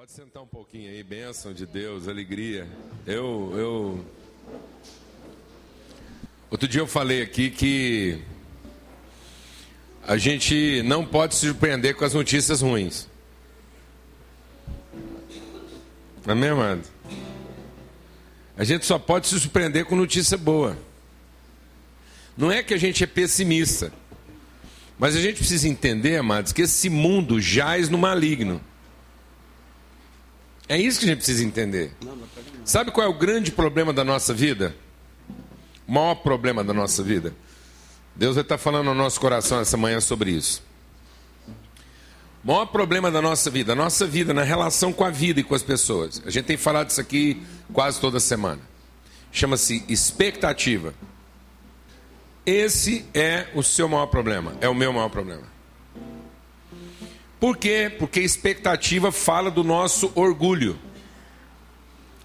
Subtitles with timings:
[0.00, 2.66] Pode sentar um pouquinho aí, bênção de Deus, alegria.
[3.06, 4.06] Eu, eu.
[6.50, 8.18] Outro dia eu falei aqui que
[10.08, 13.06] a gente não pode se surpreender com as notícias ruins.
[16.26, 16.88] Amém, amado?
[18.56, 20.78] A gente só pode se surpreender com notícia boa.
[22.38, 23.92] Não é que a gente é pessimista,
[24.98, 28.64] mas a gente precisa entender, amados, que esse mundo jaz no maligno.
[30.70, 31.90] É isso que a gente precisa entender.
[32.64, 34.72] Sabe qual é o grande problema da nossa vida?
[35.84, 37.34] O maior problema da nossa vida?
[38.14, 40.62] Deus vai estar falando no nosso coração essa manhã sobre isso.
[42.44, 45.42] O maior problema da nossa vida, a nossa vida na relação com a vida e
[45.42, 46.22] com as pessoas.
[46.24, 48.60] A gente tem falado isso aqui quase toda semana.
[49.32, 50.94] Chama-se expectativa.
[52.46, 55.42] Esse é o seu maior problema, é o meu maior problema.
[57.40, 57.90] Por quê?
[57.98, 60.78] Porque expectativa fala do nosso orgulho.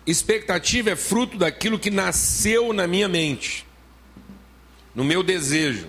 [0.06, 3.66] Expectativa é fruto daquilo que nasceu na minha mente,
[4.94, 5.88] no meu desejo.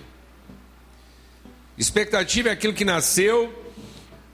[1.77, 3.53] Expectativa é aquilo que nasceu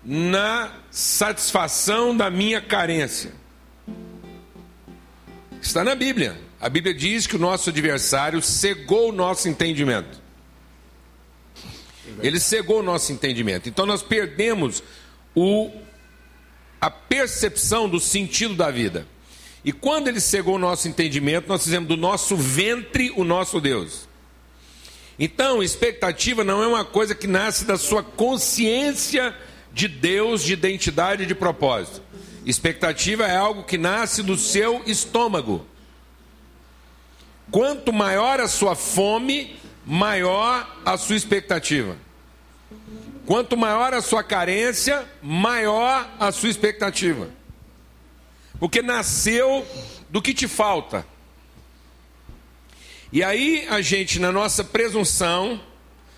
[0.06, 3.34] na satisfação da minha carência.
[5.62, 6.40] Está na Bíblia.
[6.62, 10.23] A Bíblia diz que o nosso adversário cegou o nosso entendimento.
[12.22, 13.70] Ele cegou o nosso entendimento.
[13.70, 14.84] Então nós perdemos
[15.36, 15.72] o,
[16.80, 19.08] a percepção do sentido da vida.
[19.64, 24.08] E quando ele cegou o nosso entendimento, nós fizemos do nosso ventre o nosso Deus.
[25.18, 29.34] Então, expectativa não é uma coisa que nasce da sua consciência
[29.72, 32.02] de Deus, de identidade e de propósito.
[32.46, 35.66] Expectativa é algo que nasce do seu estômago.
[37.50, 41.98] Quanto maior a sua fome, maior a sua expectativa.
[43.26, 47.30] Quanto maior a sua carência, maior a sua expectativa.
[48.60, 49.66] Porque nasceu
[50.10, 51.06] do que te falta.
[53.12, 55.62] E aí a gente, na nossa presunção,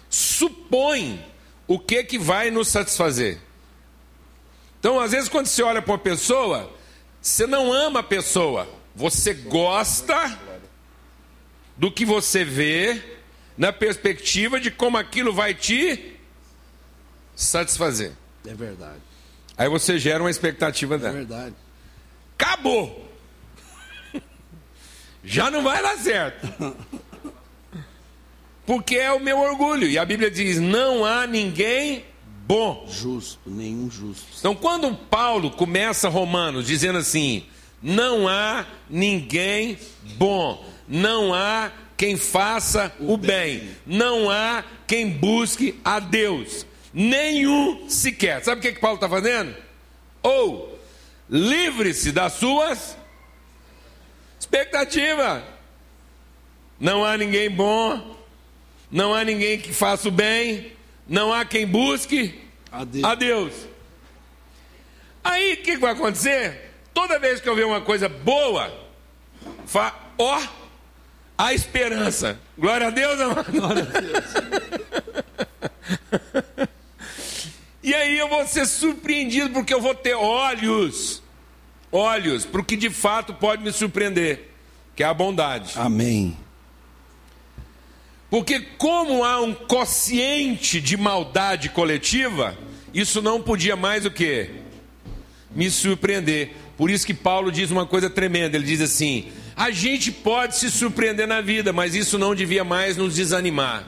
[0.10, 1.24] supõe
[1.68, 3.40] o que que vai nos satisfazer.
[4.80, 6.72] Então, às vezes, quando você olha para uma pessoa,
[7.22, 10.40] você não ama a pessoa, você gosta
[11.76, 13.02] do que você vê
[13.58, 16.16] na perspectiva de como aquilo vai te
[17.36, 18.12] satisfazer.
[18.46, 19.00] É verdade.
[19.58, 21.14] Aí você gera uma expectativa É dela.
[21.14, 21.56] verdade.
[22.38, 23.10] Acabou!
[25.24, 26.48] Já não vai dar certo.
[28.66, 29.88] Porque é o meu orgulho.
[29.88, 32.06] E a Bíblia diz: não há ninguém
[32.46, 32.86] bom.
[32.90, 34.26] Justo, nenhum justo.
[34.40, 37.46] Então, quando Paulo começa Romanos dizendo assim:
[37.82, 39.78] não há ninguém
[40.18, 48.44] bom, não há quem faça o bem, não há quem busque a Deus, nenhum sequer.
[48.44, 49.56] Sabe o que, que Paulo está fazendo?
[50.22, 50.80] Ou
[51.30, 52.98] livre-se das suas
[54.40, 55.44] expectativas.
[56.80, 58.18] Não há ninguém bom,
[58.92, 60.74] não há ninguém que faça o bem,
[61.08, 62.42] não há quem busque
[62.72, 63.04] A Deus.
[63.06, 63.54] a Deus.
[65.24, 66.74] Aí o que, que vai acontecer?
[66.94, 68.72] Toda vez que eu ver uma coisa boa,
[69.66, 70.42] fa, ó,
[71.38, 72.40] a esperança.
[72.58, 73.52] Glória a Deus, amado.
[73.52, 74.26] Glória a Deus.
[77.84, 81.22] E aí eu vou ser surpreendido porque eu vou ter olhos,
[81.92, 84.50] olhos, para o que de fato pode me surpreender,
[84.96, 85.74] que é a bondade.
[85.76, 86.36] Amém.
[88.30, 92.58] Porque como há um quociente de maldade coletiva,
[92.94, 94.50] isso não podia mais o que?
[95.52, 96.54] Me surpreender.
[96.76, 100.70] Por isso que Paulo diz uma coisa tremenda, ele diz assim: a gente pode se
[100.70, 103.88] surpreender na vida, mas isso não devia mais nos desanimar.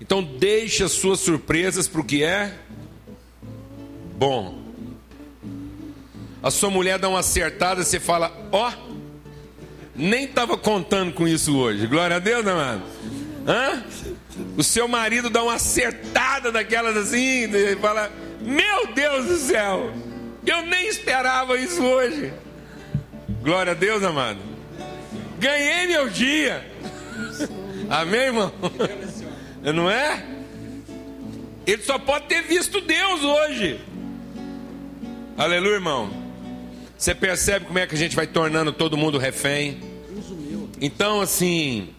[0.00, 2.54] Então deixe as suas surpresas para o que é
[4.16, 4.60] bom.
[6.42, 8.72] A sua mulher dá uma acertada, você fala, ó,
[9.94, 11.86] nem estava contando com isso hoje.
[11.86, 12.82] Glória a Deus, né, mano?
[13.46, 13.84] Hã?
[14.56, 18.10] O seu marido dá uma acertada daquelas assim, e fala,
[18.40, 19.92] meu Deus do céu,
[20.46, 22.32] eu nem esperava isso hoje.
[23.42, 24.38] Glória a Deus, amado.
[25.38, 26.70] Ganhei meu dia.
[27.88, 28.52] Amém, irmão?
[29.62, 30.24] Não é?
[31.66, 33.80] Ele só pode ter visto Deus hoje.
[35.36, 36.10] Aleluia, irmão.
[36.96, 39.80] Você percebe como é que a gente vai tornando todo mundo refém?
[40.80, 41.90] Então, assim,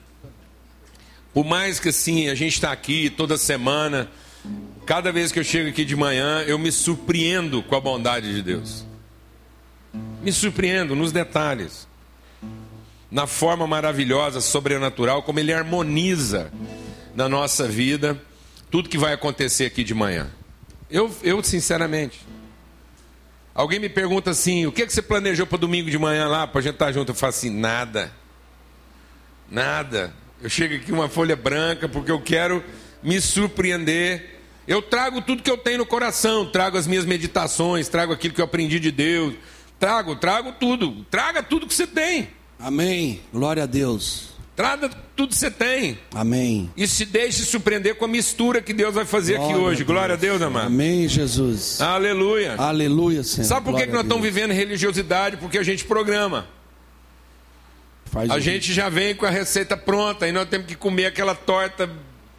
[1.34, 4.10] por mais que assim a gente está aqui toda semana,
[4.86, 8.42] cada vez que eu chego aqui de manhã, eu me surpreendo com a bondade de
[8.42, 8.86] Deus.
[10.22, 11.88] Me surpreendo nos detalhes,
[13.10, 16.52] na forma maravilhosa, sobrenatural, como Ele harmoniza
[17.16, 18.20] na nossa vida
[18.72, 20.32] tudo que vai acontecer aqui de manhã.
[20.90, 22.26] Eu, eu sinceramente.
[23.54, 26.48] Alguém me pergunta assim: o que, é que você planejou para domingo de manhã lá,
[26.48, 27.12] para a gente estar tá junto?
[27.12, 28.12] Eu falo assim: nada.
[29.50, 30.14] Nada.
[30.42, 32.64] Eu chego aqui uma folha branca porque eu quero
[33.04, 34.40] me surpreender.
[34.68, 38.42] Eu trago tudo que eu tenho no coração, trago as minhas meditações, trago aquilo que
[38.42, 39.34] eu aprendi de Deus.
[39.80, 41.06] Trago, trago tudo.
[41.10, 42.30] Traga tudo que você tem.
[42.60, 43.22] Amém.
[43.34, 44.30] Glória a Deus.
[44.56, 45.98] Traga tudo que você tem.
[46.14, 46.70] Amém.
[46.78, 49.82] E se deixe surpreender com a mistura que Deus vai fazer Glória aqui hoje.
[49.82, 50.68] A Glória a Deus, amado.
[50.68, 51.82] Amém, Jesus.
[51.82, 52.56] Aleluia.
[52.58, 53.48] Aleluia, Senhor.
[53.48, 55.38] Sabe por que, que nós estamos vivendo religiosidade?
[55.38, 56.48] Porque a gente programa.
[58.06, 61.34] Faz a gente já vem com a receita pronta e nós temos que comer aquela
[61.34, 61.90] torta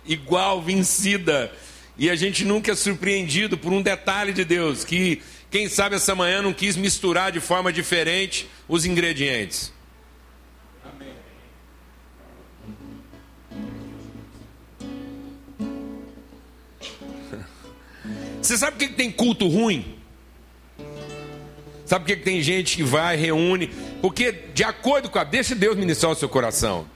[0.05, 1.53] igual, vencida.
[1.97, 6.15] E a gente nunca é surpreendido por um detalhe de Deus, que quem sabe essa
[6.15, 9.73] manhã não quis misturar de forma diferente os ingredientes.
[10.85, 11.13] Amém.
[18.41, 19.99] Você sabe por que tem culto ruim?
[21.85, 23.71] Sabe por que tem gente que vai, reúne?
[24.01, 25.25] Porque, de acordo com a.
[25.25, 26.87] Deixa Deus ministrar o seu coração.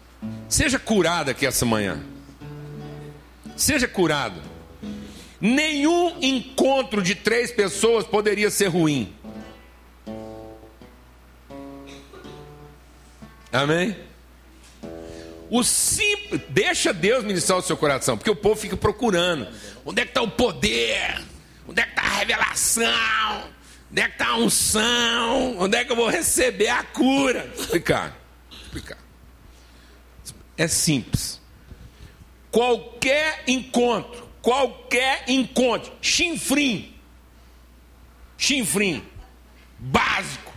[0.48, 2.02] Seja curado aqui essa manhã.
[3.56, 4.40] Seja curado.
[5.40, 9.14] Nenhum encontro de três pessoas poderia ser ruim.
[13.52, 13.96] Amém?
[15.48, 19.46] O simples, deixa Deus ministrar o seu coração, porque o povo fica procurando.
[19.84, 21.22] Onde é que está o poder?
[21.68, 23.56] Onde é que está a revelação?
[23.90, 25.58] Onde é que está a unção?
[25.58, 27.50] Onde é que eu vou receber a cura?
[27.56, 28.16] Explicar.
[28.50, 28.98] Explicar.
[30.56, 31.40] É simples.
[32.50, 36.94] Qualquer encontro, qualquer encontro, chinfrim,
[38.38, 39.02] chinfrim,
[39.78, 40.52] básico,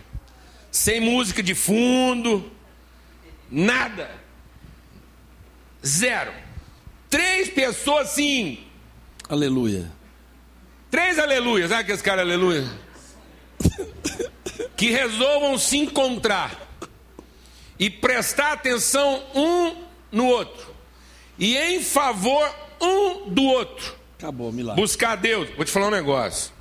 [0.72, 2.50] sem música de fundo,
[3.50, 4.10] nada,
[5.86, 6.32] zero.
[7.10, 8.64] Três pessoas sim.
[9.28, 9.92] Aleluia.
[10.92, 12.68] Três aleluias, sabe aqueles caras aleluia?
[14.76, 16.58] que resolvam se encontrar
[17.78, 20.69] e prestar atenção um no outro
[21.40, 23.96] e em favor um do outro.
[24.18, 24.82] Acabou, milagre.
[24.82, 25.50] Buscar Deus.
[25.56, 26.52] Vou te falar um negócio.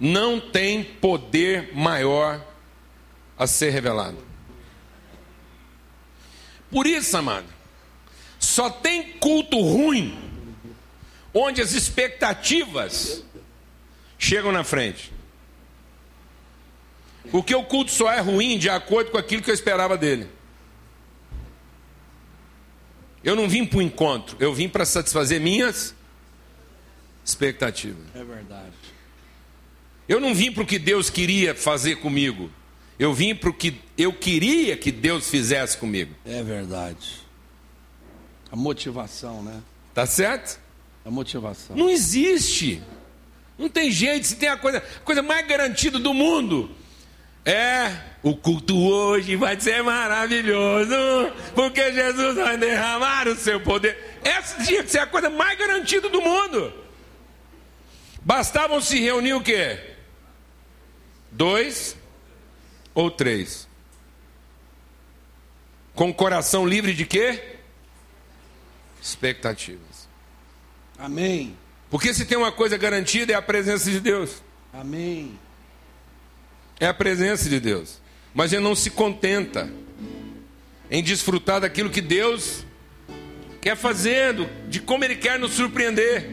[0.00, 2.42] Não tem poder maior
[3.38, 4.16] a ser revelado.
[6.70, 7.46] Por isso, amado,
[8.38, 10.16] só tem culto ruim
[11.32, 13.22] onde as expectativas
[14.18, 15.12] chegam na frente.
[17.30, 20.37] Porque o culto só é ruim de acordo com aquilo que eu esperava dele.
[23.22, 25.94] Eu não vim para o encontro, eu vim para satisfazer minhas
[27.24, 28.04] expectativas.
[28.14, 28.72] É verdade.
[30.08, 32.50] Eu não vim para o que Deus queria fazer comigo.
[32.98, 36.14] Eu vim para o que eu queria que Deus fizesse comigo.
[36.24, 37.20] É verdade.
[38.50, 39.62] A motivação, né?
[39.92, 40.58] Tá certo?
[41.04, 41.76] A motivação.
[41.76, 42.82] Não existe.
[43.58, 44.26] Não tem jeito.
[44.26, 46.70] Se tem a coisa, a coisa mais garantida do mundo
[47.48, 50.94] é, o culto hoje vai ser maravilhoso,
[51.54, 54.18] porque Jesus vai derramar o seu poder.
[54.22, 56.70] Essa tinha que ser a coisa mais garantida do mundo.
[58.20, 59.80] Bastavam se reunir o quê?
[61.32, 61.96] Dois
[62.94, 63.66] ou três?
[65.94, 67.56] Com o coração livre de quê?
[69.00, 70.06] Expectativas.
[70.98, 71.56] Amém.
[71.88, 74.42] Porque se tem uma coisa garantida é a presença de Deus.
[74.70, 75.47] Amém
[76.80, 78.00] é a presença de Deus.
[78.34, 79.70] Mas ele não se contenta
[80.90, 82.64] em desfrutar daquilo que Deus
[83.60, 86.30] quer fazendo, de como Ele quer nos surpreender.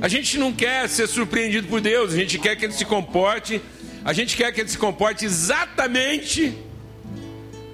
[0.00, 3.60] A gente não quer ser surpreendido por Deus, a gente quer que Ele se comporte,
[4.04, 6.56] a gente quer que Ele se comporte exatamente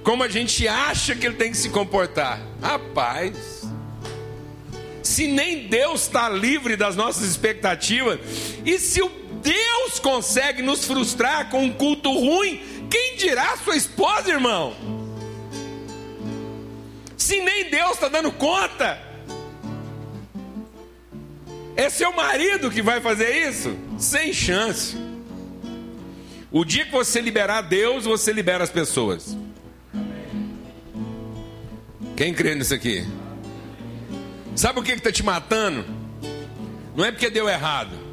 [0.03, 2.41] como a gente acha que Ele tem que se comportar.
[2.63, 3.63] Rapaz,
[5.03, 8.19] se nem Deus está livre das nossas expectativas,
[8.65, 14.31] e se o Deus consegue nos frustrar com um culto ruim, quem dirá sua esposa,
[14.31, 14.75] irmão?
[17.15, 18.99] Se nem Deus está dando conta,
[21.77, 23.77] é seu marido que vai fazer isso?
[23.99, 24.97] Sem chance.
[26.51, 29.37] O dia que você liberar Deus, você libera as pessoas.
[32.17, 33.07] Quem crê nisso aqui?
[34.57, 35.85] Sabe o que está te matando?
[36.97, 38.04] Não é porque deu errado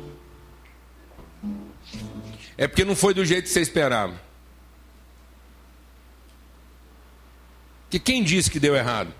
[2.61, 4.21] é porque não foi do jeito que você esperava.
[7.89, 9.11] Que quem disse que deu errado?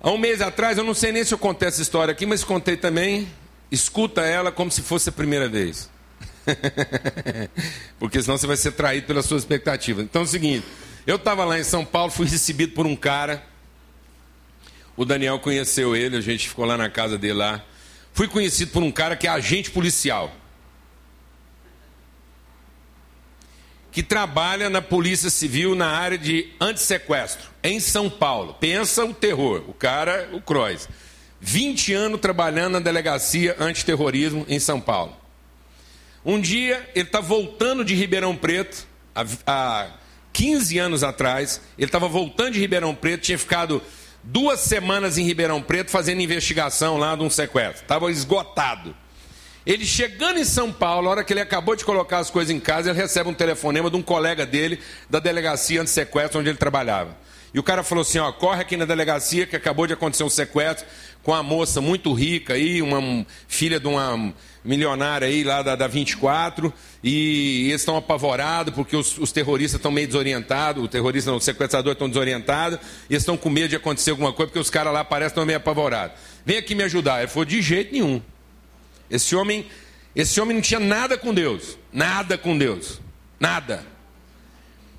[0.00, 2.42] Há um mês atrás, eu não sei nem se eu contei essa história aqui, mas
[2.44, 3.28] contei também.
[3.70, 5.90] Escuta ela como se fosse a primeira vez.
[8.00, 10.02] Porque senão você vai ser traído pelas suas expectativas.
[10.02, 10.66] Então é o seguinte:
[11.06, 13.44] eu estava lá em São Paulo, fui recebido por um cara.
[14.96, 17.62] O Daniel conheceu ele, a gente ficou lá na casa dele lá.
[18.14, 20.32] Fui conhecido por um cara que é agente policial.
[23.90, 28.54] Que trabalha na Polícia Civil na área de antissequestro, em São Paulo.
[28.54, 29.64] Pensa o terror.
[29.68, 30.88] O cara, o Croix.
[31.40, 35.16] 20 anos trabalhando na delegacia antiterrorismo em São Paulo.
[36.24, 39.88] Um dia, ele está voltando de Ribeirão Preto, há
[40.32, 43.82] 15 anos atrás, ele estava voltando de Ribeirão Preto, tinha ficado
[44.24, 47.82] duas semanas em Ribeirão Preto fazendo investigação lá de um sequestro.
[47.82, 48.94] Estava esgotado.
[49.66, 52.60] Ele chegando em São Paulo, a hora que ele acabou de colocar as coisas em
[52.60, 54.78] casa, ele recebe um telefonema de um colega dele
[55.08, 57.16] da delegacia anti-sequestro onde ele trabalhava.
[57.52, 60.28] E o cara falou assim: ó, corre aqui na delegacia que acabou de acontecer um
[60.28, 60.86] sequestro
[61.22, 65.86] com uma moça muito rica aí, uma filha de uma milionária aí lá da, da
[65.86, 71.36] 24, e eles estão apavorados porque os, os terroristas estão meio desorientados, o terrorista não,
[71.36, 72.78] o sequestrador estão desorientados,
[73.10, 75.58] eles estão com medo de acontecer alguma coisa porque os caras lá parecem estão meio
[75.58, 76.16] apavorados.
[76.46, 77.18] Vem aqui me ajudar.
[77.18, 78.22] Ele falou: de jeito nenhum.
[79.10, 79.66] Esse homem,
[80.16, 83.00] esse homem não tinha nada com Deus, nada com Deus,
[83.38, 83.84] nada.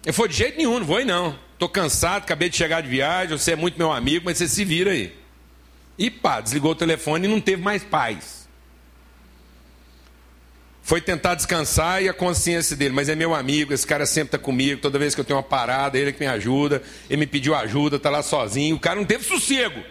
[0.05, 1.37] Ele falou: de jeito nenhum, não vou aí não.
[1.53, 4.63] Estou cansado, acabei de chegar de viagem, você é muito meu amigo, mas você se
[4.65, 5.15] vira aí.
[5.97, 8.44] E pá, desligou o telefone e não teve mais paz.
[10.85, 14.37] Foi tentar descansar e a consciência dele, mas é meu amigo, esse cara sempre está
[14.37, 17.25] comigo, toda vez que eu tenho uma parada, ele é que me ajuda, ele me
[17.25, 19.83] pediu ajuda, está lá sozinho, o cara não teve sossego.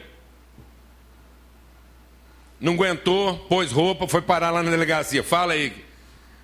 [2.61, 5.25] Não aguentou, pôs roupa, foi parar lá na delegacia.
[5.25, 5.71] Fala aí,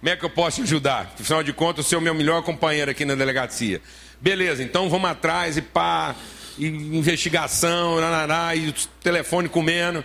[0.00, 1.14] como é que eu posso te ajudar?
[1.21, 3.80] Afinal de contas, o senhor é o meu melhor companheiro aqui na delegacia.
[4.21, 6.16] Beleza, então vamos atrás e pá,
[6.59, 10.04] e investigação, nananá, e o telefone comendo.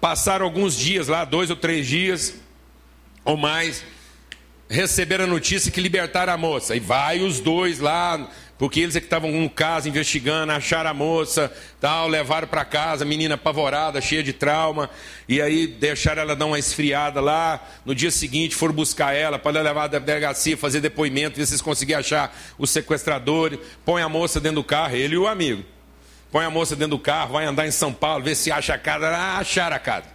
[0.00, 2.43] Passaram alguns dias lá, dois ou três dias
[3.24, 3.84] ou mais,
[4.68, 6.74] receberam a notícia que libertaram a moça.
[6.74, 8.28] E vai os dois lá,
[8.58, 13.04] porque eles é que estavam no caso investigando, acharam a moça, tal, levaram para casa,
[13.04, 14.88] menina apavorada, cheia de trauma,
[15.28, 17.62] e aí deixaram ela dar uma esfriada lá.
[17.84, 21.92] No dia seguinte foram buscar ela para levar da delegacia, fazer depoimento, ver se eles
[21.94, 23.58] achar o sequestrador.
[23.84, 25.64] Põe a moça dentro do carro, ele e o amigo.
[26.30, 28.78] Põe a moça dentro do carro, vai andar em São Paulo, ver se acha a
[28.78, 29.08] casa.
[29.08, 30.13] Ah, acharam a casa.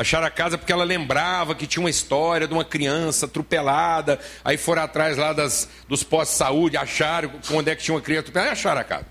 [0.00, 4.18] Acharam a casa porque ela lembrava que tinha uma história de uma criança atropelada.
[4.42, 8.00] Aí foram atrás lá das, dos postos de saúde, acharam onde é que tinha uma
[8.00, 8.48] criança atropelada.
[8.48, 9.06] Aí acharam a casa.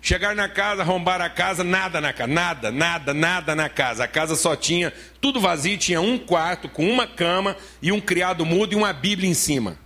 [0.00, 4.04] Chegaram na casa, arrombaram a casa, nada na casa, nada, nada, nada na casa.
[4.04, 8.46] A casa só tinha tudo vazio, tinha um quarto com uma cama e um criado
[8.46, 9.76] mudo e uma Bíblia em cima.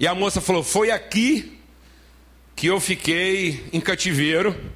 [0.00, 1.60] E a moça falou: Foi aqui
[2.56, 4.72] que eu fiquei em cativeiro.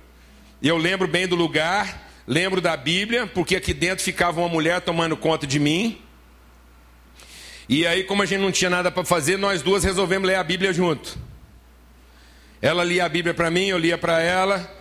[0.62, 4.80] E eu lembro bem do lugar Lembro da Bíblia, porque aqui dentro ficava uma mulher
[4.80, 6.00] tomando conta de mim.
[7.68, 10.44] E aí, como a gente não tinha nada para fazer, nós duas resolvemos ler a
[10.44, 11.18] Bíblia junto.
[12.62, 14.72] Ela lia a Bíblia para mim, eu lia para ela.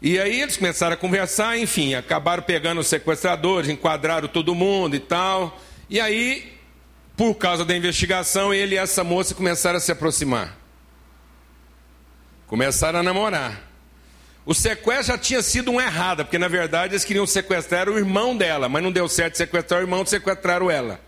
[0.00, 5.00] E aí eles começaram a conversar, enfim, acabaram pegando os sequestradores, enquadraram todo mundo e
[5.00, 5.60] tal.
[5.90, 6.56] E aí,
[7.14, 10.56] por causa da investigação, ele e essa moça começaram a se aproximar.
[12.46, 13.67] Começaram a namorar.
[14.48, 18.34] O sequestro já tinha sido um errado, porque na verdade eles queriam sequestrar o irmão
[18.34, 20.98] dela, mas não deu certo sequestrar o irmão, sequestraram ela.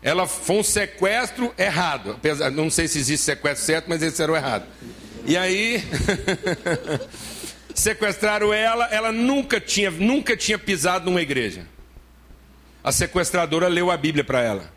[0.00, 2.12] Ela foi um sequestro errado.
[2.12, 4.64] Apesar, não sei se existe sequestro certo, mas esse era o errado.
[5.26, 5.84] E aí
[7.74, 11.66] sequestraram ela, ela nunca tinha, nunca tinha pisado numa igreja.
[12.82, 14.76] A sequestradora leu a Bíblia para ela.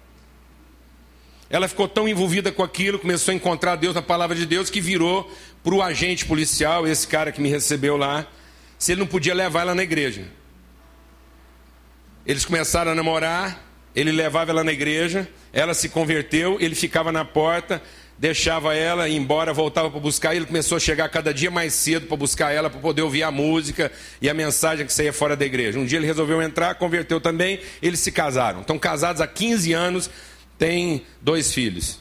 [1.50, 4.80] Ela ficou tão envolvida com aquilo, começou a encontrar Deus na palavra de Deus, que
[4.80, 5.32] virou
[5.64, 8.28] para o agente policial, esse cara que me recebeu lá,
[8.78, 10.26] se ele não podia levar ela na igreja.
[12.26, 13.62] Eles começaram a namorar,
[13.96, 17.82] ele levava ela na igreja, ela se converteu, ele ficava na porta,
[18.18, 21.74] deixava ela ir embora, voltava para buscar, e ele começou a chegar cada dia mais
[21.74, 25.36] cedo para buscar ela, para poder ouvir a música e a mensagem que saía fora
[25.36, 25.80] da igreja.
[25.80, 28.62] Um dia ele resolveu entrar, converteu também, eles se casaram.
[28.62, 30.10] Estão casados há 15 anos,
[30.58, 32.00] tem dois filhos.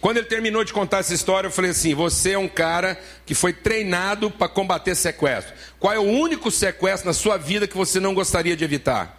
[0.00, 3.34] Quando ele terminou de contar essa história, eu falei assim: você é um cara que
[3.34, 5.54] foi treinado para combater sequestro.
[5.78, 9.18] Qual é o único sequestro na sua vida que você não gostaria de evitar?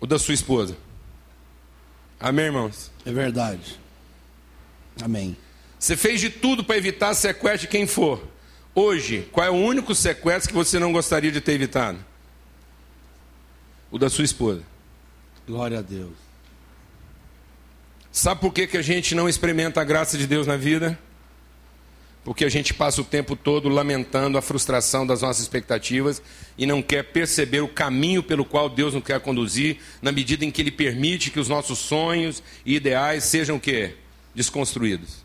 [0.00, 0.76] O da sua esposa.
[2.18, 2.90] Amém, irmãos?
[3.04, 3.78] É verdade.
[5.02, 5.36] Amém.
[5.78, 8.26] Você fez de tudo para evitar sequestro de quem for.
[8.74, 11.98] Hoje, qual é o único sequestro que você não gostaria de ter evitado?
[13.90, 14.62] O da sua esposa.
[15.46, 16.25] Glória a Deus.
[18.16, 20.98] Sabe por que, que a gente não experimenta a graça de Deus na vida?
[22.24, 26.22] Porque a gente passa o tempo todo lamentando a frustração das nossas expectativas
[26.56, 30.50] e não quer perceber o caminho pelo qual Deus nos quer conduzir, na medida em
[30.50, 33.96] que Ele permite que os nossos sonhos e ideais sejam o quê?
[34.34, 35.22] Desconstruídos.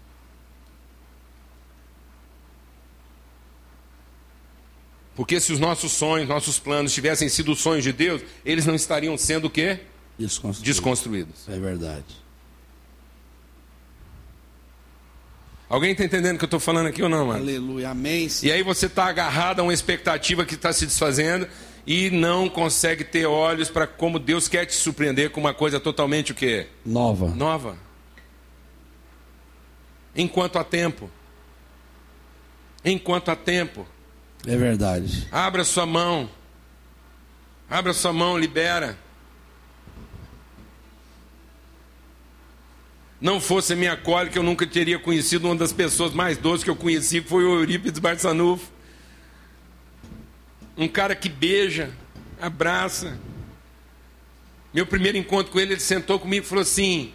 [5.16, 8.76] Porque se os nossos sonhos, nossos planos tivessem sido os sonhos de Deus, eles não
[8.76, 9.80] estariam sendo o quê?
[10.20, 10.66] Desconstruído.
[10.66, 11.48] Desconstruídos.
[11.48, 12.21] É verdade.
[15.72, 17.40] Alguém está entendendo o que eu estou falando aqui ou não, mano?
[17.40, 17.92] Aleluia.
[17.92, 18.28] Amém.
[18.44, 21.48] E aí você está agarrado a uma expectativa que está se desfazendo
[21.88, 26.34] e não consegue ter olhos para como Deus quer te surpreender com uma coisa totalmente
[26.34, 26.68] o quê?
[26.86, 27.30] Nova.
[27.30, 27.78] Nova.
[30.14, 31.10] Enquanto há tempo.
[32.84, 33.88] Enquanto há tempo.
[34.46, 35.30] É verdade.
[35.32, 36.30] Abra sua mão.
[37.70, 38.98] Abra sua mão, libera.
[43.22, 46.70] Não fosse a minha cólica, eu nunca teria conhecido uma das pessoas mais doces que
[46.72, 48.72] eu conheci, que foi o Eurípides Barçanufo.
[50.76, 51.92] Um cara que beija,
[52.42, 53.20] abraça.
[54.74, 57.14] Meu primeiro encontro com ele, ele sentou comigo e falou assim: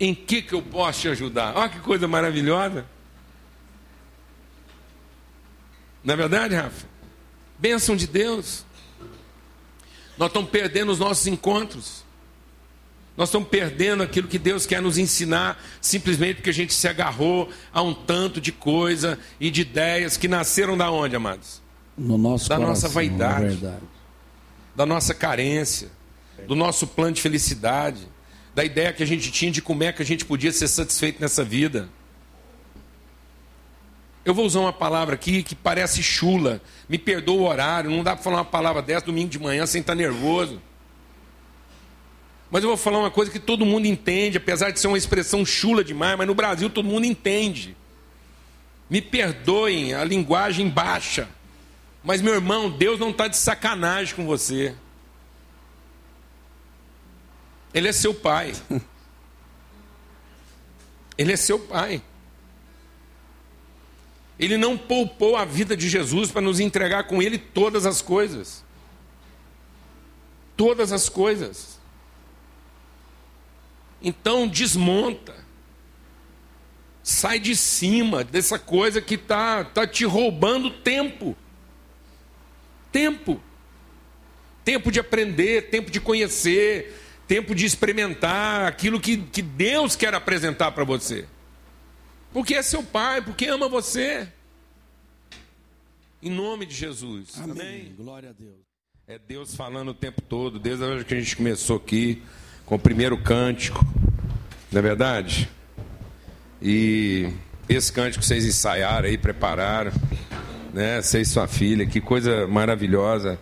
[0.00, 1.56] Em que, que eu posso te ajudar?
[1.56, 2.84] Olha que coisa maravilhosa.
[6.02, 6.84] Não é verdade, Rafa?
[7.58, 8.64] Bênção de Deus.
[10.16, 12.07] Nós estamos perdendo os nossos encontros.
[13.18, 17.50] Nós estamos perdendo aquilo que Deus quer nos ensinar, simplesmente porque a gente se agarrou
[17.72, 21.60] a um tanto de coisa e de ideias que nasceram da onde, amados?
[21.96, 23.58] No nosso Da coração, nossa vaidade.
[24.76, 25.88] Da nossa carência,
[26.46, 28.06] do nosso plano de felicidade,
[28.54, 31.20] da ideia que a gente tinha de como é que a gente podia ser satisfeito
[31.20, 31.88] nessa vida.
[34.24, 36.62] Eu vou usar uma palavra aqui que parece chula.
[36.88, 39.80] Me perdoa o horário, não dá para falar uma palavra dessa domingo de manhã sem
[39.80, 40.62] estar nervoso.
[42.50, 45.44] Mas eu vou falar uma coisa que todo mundo entende, apesar de ser uma expressão
[45.44, 47.76] chula demais, mas no Brasil todo mundo entende.
[48.88, 51.28] Me perdoem a linguagem baixa.
[52.02, 54.74] Mas, meu irmão, Deus não está de sacanagem com você.
[57.74, 58.54] Ele é seu pai.
[61.18, 62.00] Ele é seu pai.
[64.38, 68.64] Ele não poupou a vida de Jesus para nos entregar com Ele todas as coisas.
[70.56, 71.77] Todas as coisas.
[74.02, 75.34] Então desmonta.
[77.02, 81.36] Sai de cima dessa coisa que está tá te roubando tempo.
[82.92, 83.40] Tempo.
[84.64, 86.94] Tempo de aprender, tempo de conhecer,
[87.26, 91.26] tempo de experimentar aquilo que, que Deus quer apresentar para você.
[92.32, 94.28] Porque é seu pai, porque ama você.
[96.22, 97.38] Em nome de Jesus.
[97.38, 97.52] Amém.
[97.52, 97.94] Amém.
[97.96, 98.68] Glória a Deus.
[99.06, 102.22] É Deus falando o tempo todo, desde a hora que a gente começou aqui,
[102.68, 103.82] com o primeiro cântico,
[104.70, 105.48] não é verdade?
[106.60, 107.30] E
[107.66, 109.90] esse cântico vocês ensaiaram aí, prepararam,
[110.74, 111.00] né?
[111.00, 113.40] Você e sua filha, que coisa maravilhosa,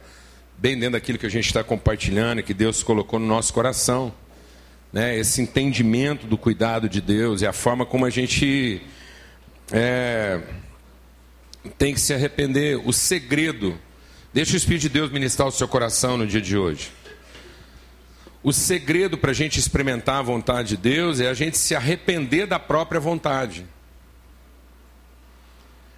[0.57, 4.15] bem dentro daquilo que a gente está compartilhando, que Deus colocou no nosso coração,
[4.93, 5.19] né?
[5.19, 8.81] Esse entendimento do cuidado de Deus e a forma como a gente
[9.73, 10.41] é,
[11.77, 13.77] tem que se arrepender, o segredo
[14.37, 16.91] Deixa o Espírito de Deus ministrar o seu coração no dia de hoje.
[18.47, 22.47] O segredo para a gente experimentar a vontade de Deus é a gente se arrepender
[22.47, 23.67] da própria vontade.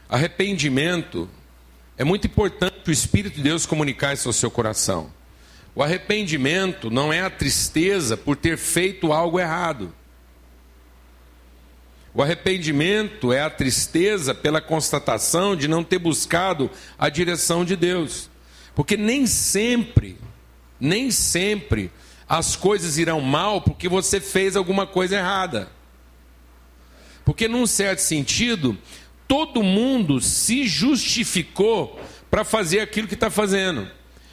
[0.09, 1.29] Arrependimento
[1.99, 5.13] é muito importante o Espírito de Deus comunicar isso ao seu coração.
[5.75, 9.95] O arrependimento não é a tristeza por ter feito algo errado.
[12.15, 18.31] O arrependimento é a tristeza pela constatação de não ter buscado a direção de Deus.
[18.75, 20.17] Porque nem sempre,
[20.81, 21.93] nem sempre
[22.29, 25.71] as coisas irão mal porque você fez alguma coisa errada.
[27.25, 28.77] Porque, num certo sentido,
[29.27, 33.89] todo mundo se justificou para fazer aquilo que está fazendo.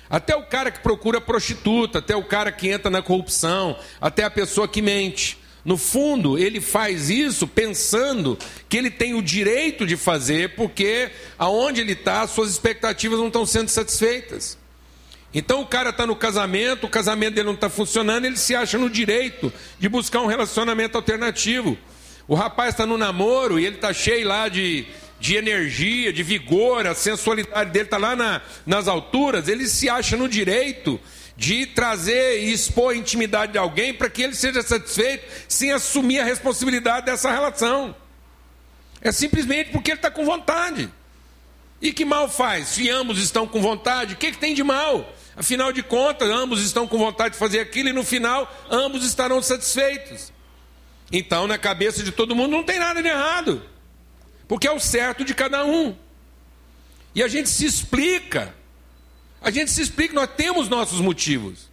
[0.10, 4.30] Até o cara que procura prostituta, até o cara que entra na corrupção, até a
[4.30, 5.38] pessoa que mente.
[5.64, 8.38] No fundo, ele faz isso pensando
[8.70, 13.46] que ele tem o direito de fazer, porque aonde ele está, suas expectativas não estão
[13.46, 14.60] sendo satisfeitas.
[15.38, 18.78] Então o cara está no casamento, o casamento dele não está funcionando, ele se acha
[18.78, 21.78] no direito de buscar um relacionamento alternativo.
[22.26, 24.88] O rapaz está no namoro e ele está cheio lá de,
[25.20, 30.16] de energia, de vigor, a sensualidade dele está lá na, nas alturas, ele se acha
[30.16, 30.98] no direito
[31.36, 36.20] de trazer e expor a intimidade de alguém para que ele seja satisfeito sem assumir
[36.20, 37.94] a responsabilidade dessa relação.
[39.02, 40.90] É simplesmente porque ele está com vontade.
[41.82, 42.70] E que mal faz?
[42.70, 45.14] Se ambos estão com vontade, o que, que tem de mal?
[45.36, 49.42] Afinal de contas, ambos estão com vontade de fazer aquilo e no final ambos estarão
[49.42, 50.32] satisfeitos.
[51.12, 53.64] Então, na cabeça de todo mundo não tem nada de errado,
[54.48, 55.96] porque é o certo de cada um.
[57.14, 58.54] E a gente se explica
[59.46, 61.70] a gente se explica, nós temos nossos motivos.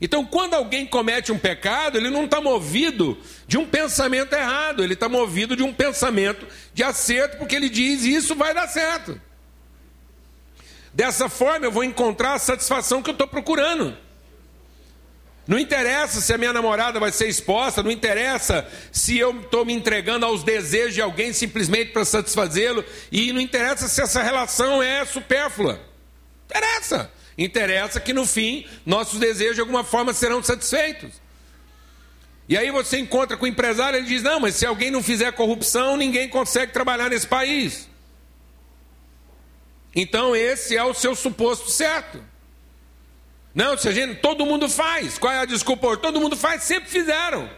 [0.00, 4.94] Então, quando alguém comete um pecado, ele não está movido de um pensamento errado, ele
[4.94, 9.20] está movido de um pensamento de acerto, porque ele diz: Isso vai dar certo.
[10.96, 13.94] Dessa forma eu vou encontrar a satisfação que eu estou procurando.
[15.46, 19.74] Não interessa se a minha namorada vai ser exposta, não interessa se eu estou me
[19.74, 22.82] entregando aos desejos de alguém simplesmente para satisfazê-lo,
[23.12, 25.78] e não interessa se essa relação é supérflua.
[26.46, 27.12] Interessa.
[27.36, 31.10] Interessa que no fim nossos desejos de alguma forma serão satisfeitos.
[32.48, 35.30] E aí você encontra com o empresário, ele diz: Não, mas se alguém não fizer
[35.32, 37.86] corrupção, ninguém consegue trabalhar nesse país.
[39.96, 42.22] Então esse é o seu suposto certo.
[43.54, 45.16] Não, se a gente, todo mundo faz.
[45.16, 45.96] Qual é a desculpa?
[45.96, 47.48] Todo mundo faz, sempre fizeram.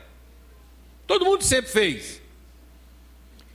[1.04, 2.22] Todo mundo sempre fez.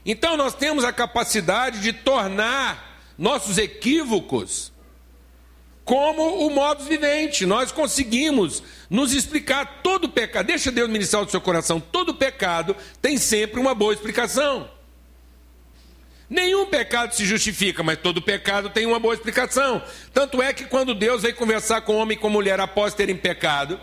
[0.04, 4.70] Então nós temos a capacidade de tornar nossos equívocos
[5.82, 7.46] como o modo vivente.
[7.46, 10.44] Nós conseguimos nos explicar todo pecado.
[10.44, 11.80] Deixa Deus ministrar o seu coração.
[11.80, 14.73] Todo pecado tem sempre uma boa explicação.
[16.34, 19.80] Nenhum pecado se justifica, mas todo pecado tem uma boa explicação.
[20.12, 23.78] Tanto é que quando Deus veio conversar com homem e com mulher após terem pecado,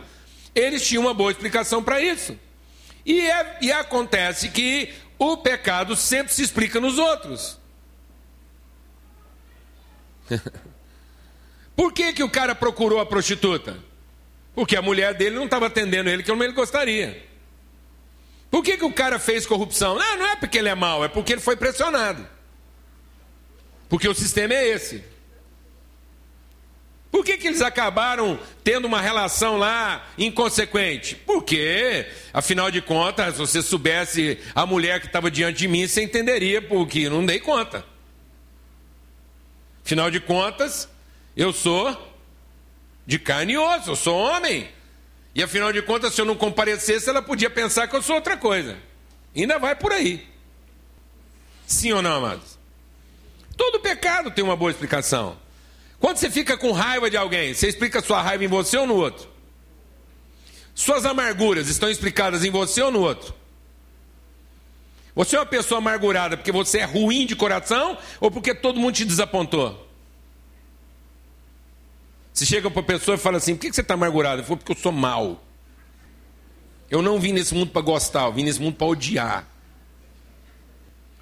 [0.54, 2.38] eles tinham uma boa explicação para isso.
[3.06, 7.58] E, é, e acontece que o pecado sempre se explica nos outros.
[11.74, 13.78] Por que, que o cara procurou a prostituta?
[14.54, 17.26] Porque a mulher dele não estava atendendo ele como ele gostaria.
[18.50, 19.98] Por que, que o cara fez corrupção?
[19.98, 22.41] Não, não é porque ele é mau, é porque ele foi pressionado.
[23.92, 25.04] Porque o sistema é esse.
[27.12, 31.14] Por que, que eles acabaram tendo uma relação lá inconsequente?
[31.14, 36.02] Porque, afinal de contas, se você soubesse a mulher que estava diante de mim, você
[36.02, 37.86] entenderia porque não dei conta.
[39.84, 40.88] Afinal de contas,
[41.36, 42.16] eu sou
[43.06, 44.70] de carne e osso, eu sou homem.
[45.36, 48.38] E afinal de contas, se eu não comparecesse, ela podia pensar que eu sou outra
[48.38, 48.78] coisa.
[49.36, 50.26] Ainda vai por aí.
[51.68, 52.51] Sim ou não, amados?
[53.56, 55.38] Todo pecado tem uma boa explicação.
[56.00, 58.96] Quando você fica com raiva de alguém, você explica sua raiva em você ou no
[58.96, 59.30] outro?
[60.74, 63.36] Suas amarguras estão explicadas em você ou no outro?
[65.14, 68.96] Você é uma pessoa amargurada porque você é ruim de coração ou porque todo mundo
[68.96, 69.88] te desapontou?
[72.34, 74.38] Você chega para a pessoa e fala assim: por que você está amargurado?
[74.38, 75.44] Ele falou: porque eu sou mal.
[76.90, 79.48] Eu não vim nesse mundo para gostar, eu vim nesse mundo para odiar.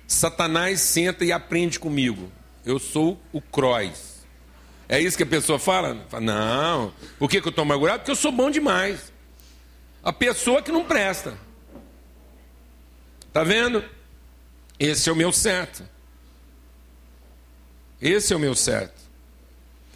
[0.10, 2.32] Satanás senta e aprende comigo.
[2.66, 4.26] Eu sou o Croix.
[4.90, 6.04] É isso que a pessoa fala?
[6.20, 6.92] não.
[7.20, 8.00] Por que, que eu estou amargurado?
[8.00, 9.14] Porque eu sou bom demais.
[10.04, 11.38] A pessoa que não presta.
[13.28, 13.86] Está vendo?
[14.80, 15.88] Esse é o meu certo.
[18.02, 19.00] Esse é o meu certo.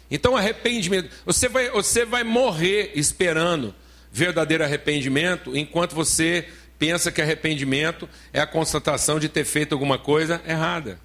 [0.08, 1.10] Então, arrependimento.
[1.26, 3.74] Você vai, você vai morrer esperando
[4.12, 6.48] verdadeiro arrependimento, enquanto você
[6.78, 10.98] pensa que arrependimento é a constatação de ter feito alguma coisa errada.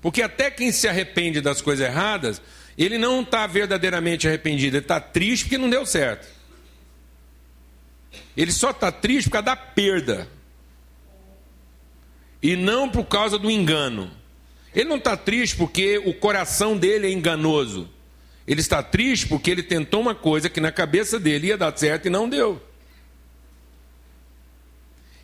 [0.00, 2.40] Porque até quem se arrepende das coisas erradas,
[2.76, 6.28] ele não está verdadeiramente arrependido, ele está triste porque não deu certo.
[8.36, 10.28] Ele só está triste por causa da perda.
[12.42, 14.10] E não por causa do engano.
[14.74, 17.88] Ele não está triste porque o coração dele é enganoso.
[18.46, 22.06] Ele está triste porque ele tentou uma coisa que na cabeça dele ia dar certo
[22.06, 22.62] e não deu.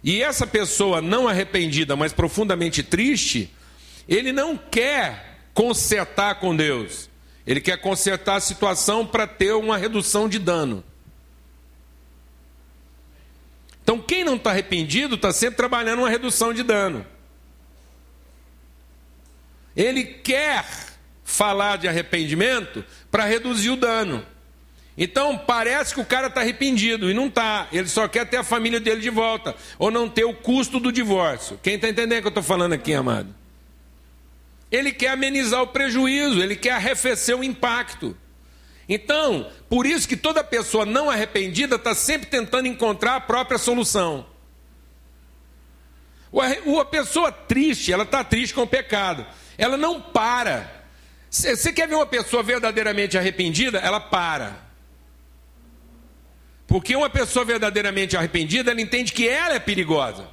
[0.02, 3.50] E essa pessoa não arrependida, mas profundamente triste,
[4.08, 7.08] ele não quer consertar com Deus.
[7.46, 10.82] Ele quer consertar a situação para ter uma redução de dano.
[13.82, 17.04] Então, quem não está arrependido está sempre trabalhando uma redução de dano.
[19.74, 20.64] Ele quer
[21.24, 24.24] falar de arrependimento para reduzir o dano.
[24.96, 27.68] Então parece que o cara está arrependido e não está.
[27.72, 30.92] Ele só quer ter a família dele de volta ou não ter o custo do
[30.92, 31.58] divórcio.
[31.62, 33.34] Quem está entendendo o que eu estou falando aqui, amado?
[34.70, 38.16] Ele quer amenizar o prejuízo, ele quer arrefecer o impacto.
[38.88, 44.26] Então, por isso que toda pessoa não arrependida está sempre tentando encontrar a própria solução.
[46.80, 49.26] A pessoa triste, ela está triste com o pecado.
[49.56, 50.82] Ela não para
[51.32, 53.78] você quer ver uma pessoa verdadeiramente arrependida?
[53.78, 54.71] Ela para.
[56.72, 60.26] Porque uma pessoa verdadeiramente arrependida, ela entende que ela é perigosa.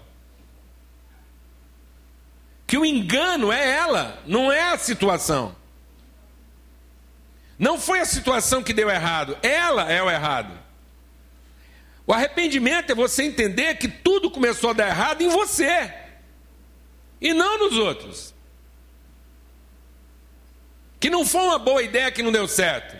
[2.65, 5.53] Que o engano é ela, não é a situação.
[7.57, 10.57] Não foi a situação que deu errado, ela é o errado.
[12.07, 15.93] O arrependimento é você entender que tudo começou a dar errado em você
[17.19, 18.33] e não nos outros
[21.01, 22.98] que não foi uma boa ideia que não deu certo.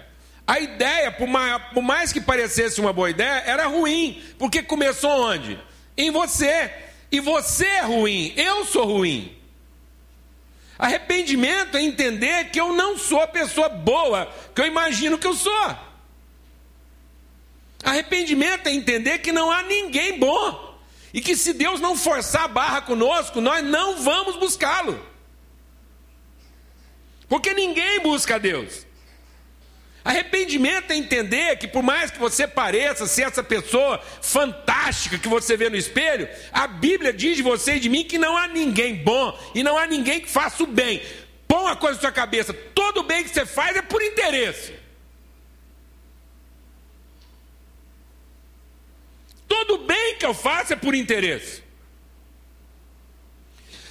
[0.49, 5.12] A ideia, por mais, por mais que parecesse uma boa ideia, era ruim, porque começou
[5.12, 5.59] onde?
[5.95, 6.73] Em você.
[7.12, 9.38] E você é ruim, eu sou ruim.
[10.75, 15.35] Arrependimento é entender que eu não sou a pessoa boa que eu imagino que eu
[15.35, 15.77] sou.
[17.83, 20.79] Arrependimento é entender que não há ninguém bom.
[21.13, 24.99] E que se Deus não forçar a barra conosco, nós não vamos buscá-lo.
[27.27, 28.88] Porque ninguém busca Deus.
[30.03, 35.57] Arrependimento é entender que, por mais que você pareça ser essa pessoa fantástica que você
[35.57, 38.95] vê no espelho, a Bíblia diz de você e de mim que não há ninguém
[38.95, 41.01] bom e não há ninguém que faça o bem.
[41.47, 44.73] Põe uma coisa na sua cabeça: todo bem que você faz é por interesse.
[49.47, 51.63] Todo bem que eu faço é por interesse.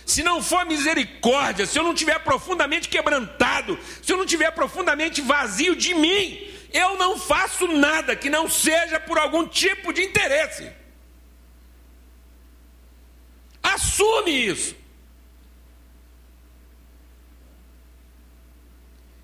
[0.09, 5.21] Se não for misericórdia, se eu não tiver profundamente quebrantado, se eu não tiver profundamente
[5.21, 10.73] vazio de mim, eu não faço nada que não seja por algum tipo de interesse.
[13.63, 14.75] Assume isso.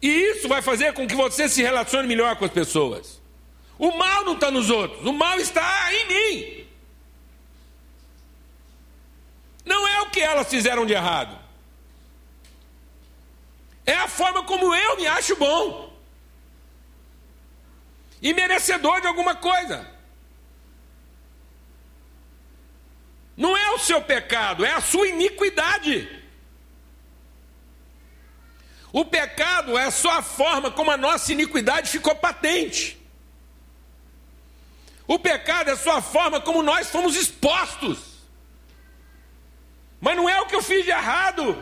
[0.03, 3.23] E isso vai fazer com que você se relacione melhor com as pessoas.
[3.79, 6.64] O mal não está nos outros, o mal está em mim.
[9.65, 11.39] Não é o que elas fizeram de errado.
[13.87, 15.93] É a forma como eu me acho bom.
[18.21, 19.91] E merecedor de alguma coisa.
[23.37, 26.23] Não é o seu pecado, é a sua iniquidade.
[28.93, 32.97] O pecado é só a forma como a nossa iniquidade ficou patente.
[35.07, 38.14] O pecado é só a forma como nós fomos expostos.
[40.05, 41.57] Mas não é o que eu fiz de errado,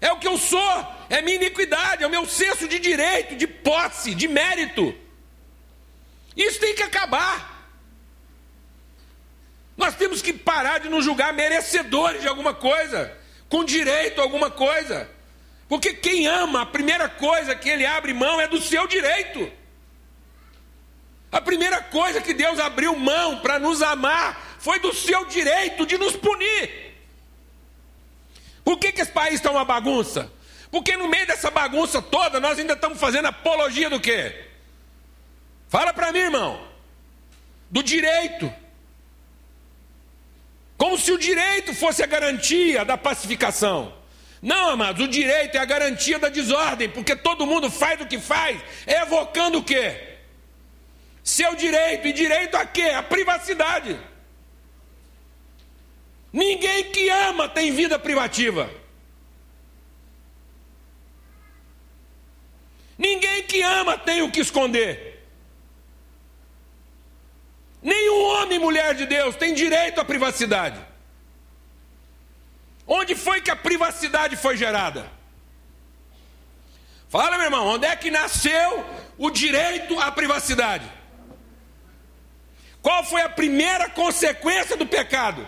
[0.00, 3.48] é o que eu sou, é minha iniquidade, é o meu senso de direito, de
[3.48, 4.94] posse, de mérito.
[6.36, 7.68] Isso tem que acabar.
[9.76, 13.12] Nós temos que parar de nos julgar merecedores de alguma coisa,
[13.48, 15.10] com direito a alguma coisa.
[15.68, 19.50] Porque quem ama, a primeira coisa que ele abre mão é do seu direito.
[21.32, 25.98] A primeira coisa que Deus abriu mão para nos amar foi do seu direito de
[25.98, 26.89] nos punir.
[28.64, 30.30] Por que, que esse país está uma bagunça?
[30.70, 34.46] Porque no meio dessa bagunça toda nós ainda estamos fazendo apologia do quê?
[35.68, 36.68] Fala para mim, irmão.
[37.70, 38.52] Do direito.
[40.76, 43.92] Como se o direito fosse a garantia da pacificação.
[44.42, 48.18] Não, amados, o direito é a garantia da desordem, porque todo mundo faz o que
[48.18, 50.16] faz, evocando o quê?
[51.22, 52.90] Seu direito, e direito a quê?
[52.96, 54.00] A privacidade.
[56.32, 58.70] Ninguém que ama tem vida privativa.
[62.96, 65.26] Ninguém que ama tem o que esconder.
[67.82, 70.78] Nenhum homem e mulher de Deus tem direito à privacidade.
[72.86, 75.10] Onde foi que a privacidade foi gerada?
[77.08, 78.84] Fala, meu irmão, onde é que nasceu
[79.18, 80.90] o direito à privacidade?
[82.82, 85.46] Qual foi a primeira consequência do pecado?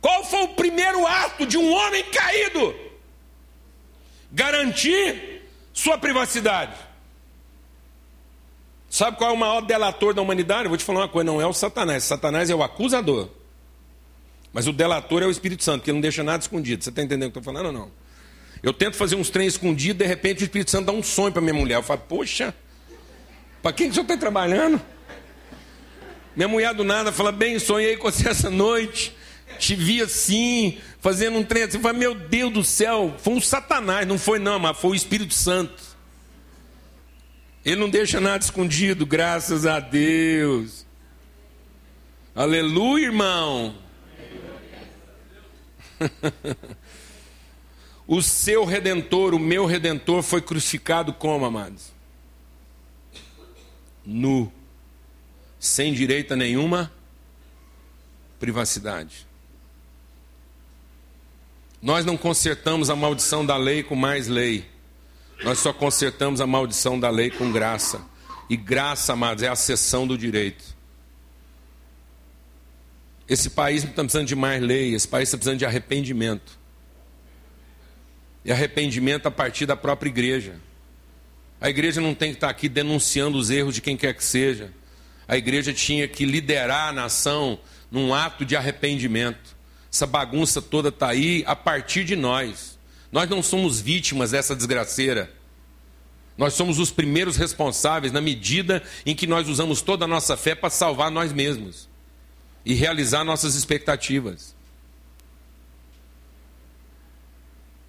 [0.00, 2.74] Qual foi o primeiro ato de um homem caído?
[4.32, 6.74] Garantir sua privacidade.
[8.88, 10.64] Sabe qual é o maior delator da humanidade?
[10.64, 12.04] Eu vou te falar uma coisa: não é o Satanás.
[12.04, 13.28] Satanás é o acusador.
[14.52, 16.82] Mas o delator é o Espírito Santo, que não deixa nada escondido.
[16.82, 17.90] Você está entendendo o que eu estou falando ou não?
[18.62, 21.40] Eu tento fazer uns trem escondidos, de repente o Espírito Santo dá um sonho para
[21.40, 21.76] minha mulher.
[21.76, 22.54] Eu falo, poxa,
[23.62, 24.80] para quem que o senhor está trabalhando?
[26.34, 29.14] Minha mulher do nada fala: Bem, sonhei com você essa noite.
[29.60, 31.70] Te vi assim, fazendo um trem.
[31.70, 34.08] Você fala: Meu Deus do céu, foi um Satanás.
[34.08, 35.90] Não foi, não, mas foi o Espírito Santo.
[37.64, 40.86] Ele não deixa nada escondido, graças a Deus.
[42.34, 43.76] Aleluia, irmão.
[48.08, 51.92] o seu redentor, o meu redentor, foi crucificado como, amados?
[54.04, 54.50] Nu
[55.60, 56.90] sem direito a nenhuma
[58.40, 59.28] privacidade.
[61.82, 64.66] Nós não consertamos a maldição da lei com mais lei.
[65.42, 68.00] Nós só consertamos a maldição da lei com graça.
[68.48, 70.64] E graça, amados, é a cessão do direito.
[73.28, 76.58] Esse país não está precisando de mais lei, esse país está precisando de arrependimento.
[78.44, 80.60] E arrependimento a partir da própria igreja.
[81.60, 84.72] A igreja não tem que estar aqui denunciando os erros de quem quer que seja
[85.30, 89.56] a igreja tinha que liderar a nação num ato de arrependimento.
[89.92, 92.78] Essa bagunça toda está aí a partir de nós.
[93.10, 95.32] Nós não somos vítimas dessa desgraceira.
[96.38, 100.54] Nós somos os primeiros responsáveis na medida em que nós usamos toda a nossa fé
[100.54, 101.88] para salvar nós mesmos
[102.64, 104.54] e realizar nossas expectativas.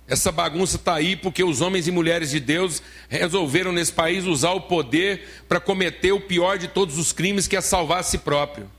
[0.08, 4.52] Essa bagunça está aí porque os homens e mulheres de Deus resolveram nesse país usar
[4.52, 8.18] o poder para cometer o pior de todos os crimes, que é salvar a si
[8.18, 8.70] próprio.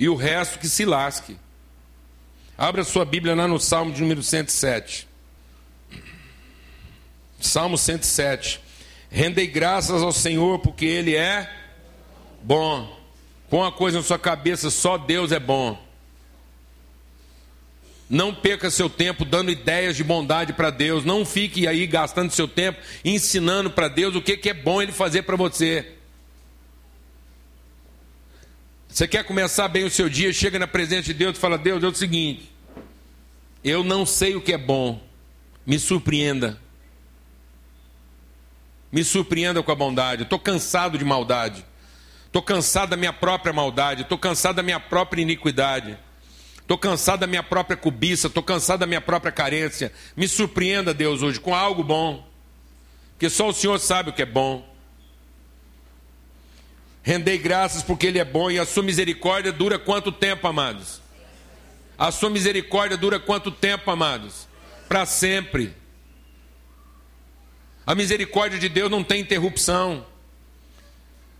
[0.00, 1.36] E o resto que se lasque.
[2.56, 5.06] Abra sua Bíblia lá no Salmo de número 107.
[7.38, 8.62] Salmo 107.
[9.10, 11.54] Rendei graças ao Senhor porque Ele é
[12.42, 12.98] bom.
[13.50, 15.78] Põe uma coisa na sua cabeça: só Deus é bom.
[18.08, 21.04] Não perca seu tempo dando ideias de bondade para Deus.
[21.04, 24.92] Não fique aí gastando seu tempo ensinando para Deus o que, que é bom Ele
[24.92, 25.99] fazer para você.
[28.90, 31.82] Você quer começar bem o seu dia, chega na presença de Deus e fala: Deus,
[31.82, 32.50] é o seguinte,
[33.62, 35.00] eu não sei o que é bom,
[35.64, 36.60] me surpreenda.
[38.90, 40.24] Me surpreenda com a bondade.
[40.24, 41.64] Estou cansado de maldade.
[42.26, 44.02] Estou cansado da minha própria maldade.
[44.02, 45.96] Estou cansado da minha própria iniquidade.
[46.60, 48.26] Estou cansado da minha própria cobiça.
[48.26, 49.92] Estou cansado da minha própria carência.
[50.16, 52.28] Me surpreenda, Deus, hoje com algo bom.
[53.12, 54.69] Porque só o Senhor sabe o que é bom.
[57.02, 61.00] Rendei graças porque Ele é bom e a sua misericórdia dura quanto tempo, amados?
[61.98, 64.48] A sua misericórdia dura quanto tempo, amados?
[64.88, 65.74] Para sempre.
[67.86, 70.06] A misericórdia de Deus não tem interrupção.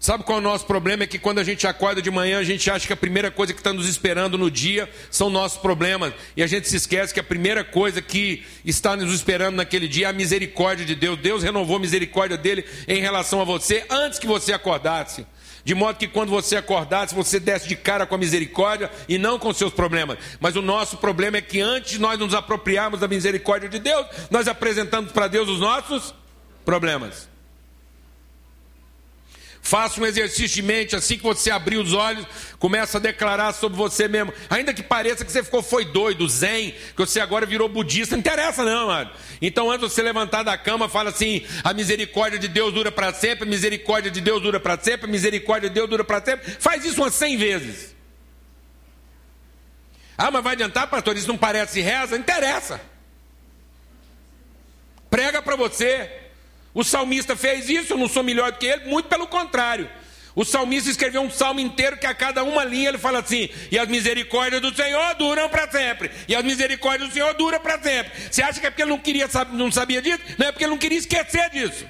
[0.00, 1.04] Sabe qual é o nosso problema?
[1.04, 3.52] É que quando a gente acorda de manhã, a gente acha que a primeira coisa
[3.52, 6.14] que está nos esperando no dia são nossos problemas.
[6.34, 10.06] E a gente se esquece que a primeira coisa que está nos esperando naquele dia
[10.06, 11.18] é a misericórdia de Deus.
[11.18, 15.26] Deus renovou a misericórdia dele em relação a você antes que você acordasse.
[15.70, 19.38] De modo que quando você acordasse, você desce de cara com a misericórdia e não
[19.38, 20.18] com seus problemas.
[20.40, 24.48] Mas o nosso problema é que antes nós nos apropriarmos da misericórdia de Deus, nós
[24.48, 26.12] apresentamos para Deus os nossos
[26.64, 27.29] problemas.
[29.62, 32.26] Faça um exercício de mente, assim que você abrir os olhos,
[32.58, 34.32] começa a declarar sobre você mesmo.
[34.48, 38.20] Ainda que pareça que você ficou foi doido, zen, que você agora virou budista, não
[38.20, 39.10] interessa não, mano.
[39.40, 43.12] Então antes de você levantar da cama, fala assim: a misericórdia de Deus dura para
[43.12, 46.50] sempre, a misericórdia de Deus dura para sempre, a misericórdia de Deus dura para sempre.
[46.58, 47.94] Faz isso umas 100 vezes.
[50.16, 51.16] Ah, mas vai adiantar, pastor?
[51.16, 52.12] Isso não parece reza?
[52.12, 52.80] Não interessa.
[55.10, 56.19] Prega para você.
[56.72, 59.90] O salmista fez isso, eu não sou melhor do que ele, muito pelo contrário.
[60.34, 63.78] O salmista escreveu um salmo inteiro que a cada uma linha ele fala assim: e
[63.78, 68.12] as misericórdias do Senhor duram para sempre, e as misericórdias do Senhor duram para sempre.
[68.30, 70.20] Você acha que é porque ele não queria, não sabia disso?
[70.38, 71.84] Não é porque ele não queria esquecer disso.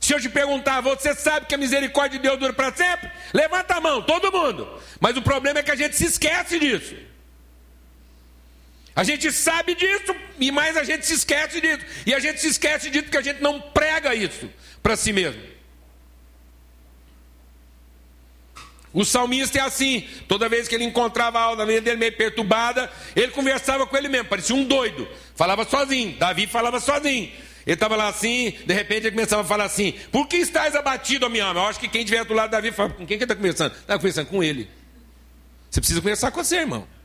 [0.00, 3.10] Se eu te perguntar, você sabe que a misericórdia de Deus dura para sempre?
[3.34, 4.80] Levanta a mão, todo mundo.
[5.00, 6.96] Mas o problema é que a gente se esquece disso.
[8.98, 11.86] A gente sabe disso, e mais a gente se esquece disso.
[12.04, 14.50] E a gente se esquece disso porque a gente não prega isso
[14.82, 15.40] para si mesmo.
[18.92, 23.30] O salmista é assim, toda vez que ele encontrava a alma dele meio perturbada, ele
[23.30, 25.06] conversava com ele mesmo, parecia um doido,
[25.36, 26.18] falava sozinho.
[26.18, 27.30] Davi falava sozinho.
[27.64, 31.30] Ele estava lá assim, de repente ele começava a falar assim: Por que estás abatido,
[31.30, 31.60] minha alma?
[31.60, 33.76] Eu acho que quem estiver do lado de Davi fala: Com quem que está conversando?
[33.76, 34.68] Está conversando com ele.
[35.70, 36.97] Você precisa conversar com você, irmão.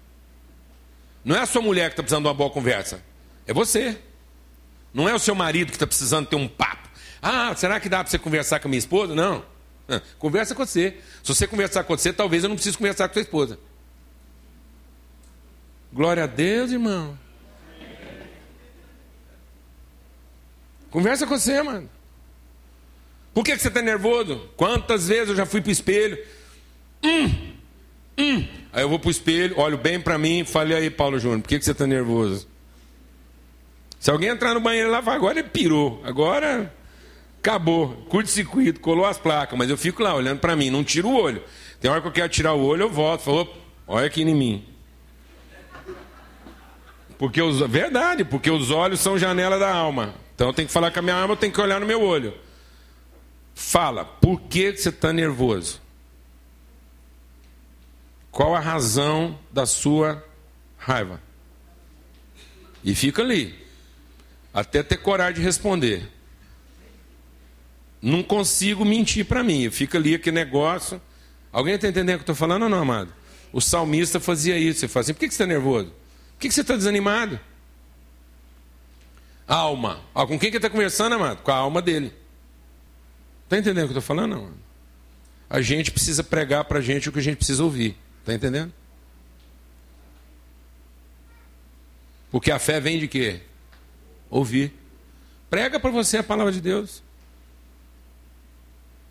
[1.24, 3.04] Não é a sua mulher que está precisando de uma boa conversa.
[3.48, 3.98] É você.
[4.94, 6.90] Não é o seu marido que está precisando ter um papo.
[7.22, 9.16] Ah, será que dá para você conversar com a minha esposa?
[9.16, 9.46] Não.
[10.20, 10.98] Conversa com você.
[11.24, 13.60] Se você conversar com você, talvez eu não precise conversar com sua esposa.
[15.92, 17.18] Glória a Deus, irmão.
[20.90, 21.90] Conversa com você, mano.
[23.34, 24.50] Por que, que você está nervoso?
[24.56, 26.24] Quantas vezes eu já fui para o espelho?
[27.04, 27.53] Hum,
[28.18, 28.46] hum.
[28.72, 31.42] Aí eu vou para o espelho, olho bem para mim e falei aí, Paulo Júnior,
[31.42, 32.48] por que, que você está nervoso?
[34.00, 36.02] Se alguém entrar no banheiro lá, vai, agora ele pirou.
[36.04, 36.74] Agora
[37.40, 38.06] acabou.
[38.10, 39.58] Curto-circuito, colou as placas.
[39.58, 41.42] Mas eu fico lá olhando para mim, não tiro o olho.
[41.80, 43.22] Tem hora que eu quero tirar o olho, eu volto.
[43.22, 43.56] Falou,
[43.88, 44.66] olha aqui em mim.
[47.18, 50.14] Porque os, verdade, porque os olhos são janela da alma.
[50.36, 52.02] Então eu tenho que falar com a minha alma, eu tenho que olhar no meu
[52.02, 52.34] olho.
[53.54, 55.82] Fala, por que você está nervoso?
[58.34, 60.26] Qual a razão da sua
[60.76, 61.22] raiva?
[62.84, 63.56] E fica ali,
[64.52, 66.10] até ter coragem de responder.
[68.02, 71.00] Não consigo mentir para mim, fica ali aquele negócio.
[71.52, 73.14] Alguém está entendendo o que eu estou falando ou não, amado?
[73.54, 74.80] O salmista fazia isso.
[74.80, 75.90] Você fala assim: por que você está nervoso?
[75.90, 77.40] Por que você está desanimado?
[79.48, 80.02] Alma.
[80.16, 81.44] Ó, com quem que está conversando, amado?
[81.44, 82.12] Com a alma dele.
[83.44, 84.52] Está entendendo o que eu estou falando, não?
[85.48, 87.96] A gente precisa pregar para a gente o que a gente precisa ouvir.
[88.24, 88.72] Está entendendo?
[92.32, 93.42] Porque a fé vem de quê?
[94.30, 94.74] Ouvir.
[95.50, 97.04] Prega para você a palavra de Deus.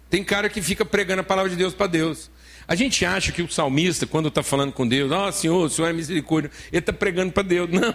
[0.08, 2.30] Tem cara que fica pregando a palavra de Deus para Deus.
[2.66, 5.68] A gente acha que o salmista, quando está falando com Deus, ó oh, Senhor, o
[5.68, 7.68] Senhor é misericórdia, ele está pregando para Deus.
[7.68, 7.94] Não.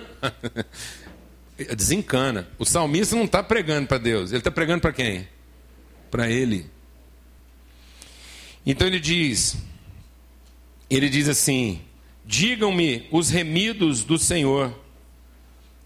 [1.75, 2.47] Desencana.
[2.59, 5.27] O salmista não está pregando para Deus, ele está pregando para quem?
[6.11, 6.69] Para ele.
[8.63, 9.57] Então ele diz,
[10.89, 11.81] ele diz assim:
[12.25, 14.73] digam-me os remidos do Senhor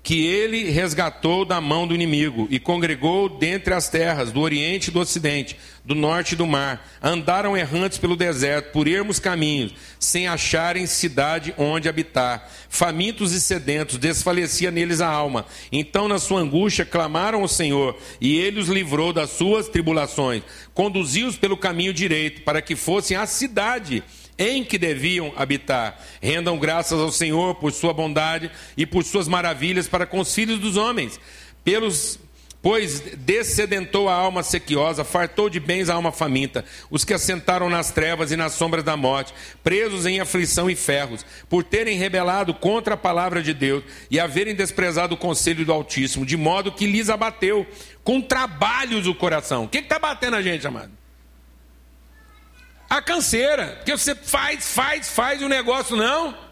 [0.04, 4.92] que ele resgatou da mão do inimigo e congregou dentre as terras do oriente e
[4.92, 6.90] do ocidente, do norte e do mar.
[7.04, 12.50] Andaram errantes pelo deserto, por ermos caminhos, sem acharem cidade onde habitar.
[12.68, 15.46] Famintos e sedentos, desfalecia neles a alma.
[15.72, 20.42] Então, na sua angústia, clamaram ao Senhor, e ele os livrou das suas tribulações.
[20.74, 24.04] Conduziu-os pelo caminho direito, para que fossem à cidade
[24.42, 26.00] em que deviam habitar.
[26.20, 30.60] Rendam graças ao Senhor por sua bondade e por suas maravilhas para com os filhos
[30.60, 31.20] dos homens.
[31.64, 32.20] Pelos
[32.62, 37.90] Pois descedentou a alma sequiosa, fartou de bens a alma faminta, os que assentaram nas
[37.90, 39.34] trevas e nas sombras da morte,
[39.64, 44.54] presos em aflição e ferros, por terem rebelado contra a palavra de Deus e haverem
[44.54, 47.66] desprezado o conselho do Altíssimo, de modo que lhes abateu
[48.04, 49.64] com trabalhos o coração.
[49.64, 51.01] O que está batendo a gente, amado?
[52.92, 53.76] A canseira.
[53.78, 56.52] Porque você faz, faz, faz o negócio não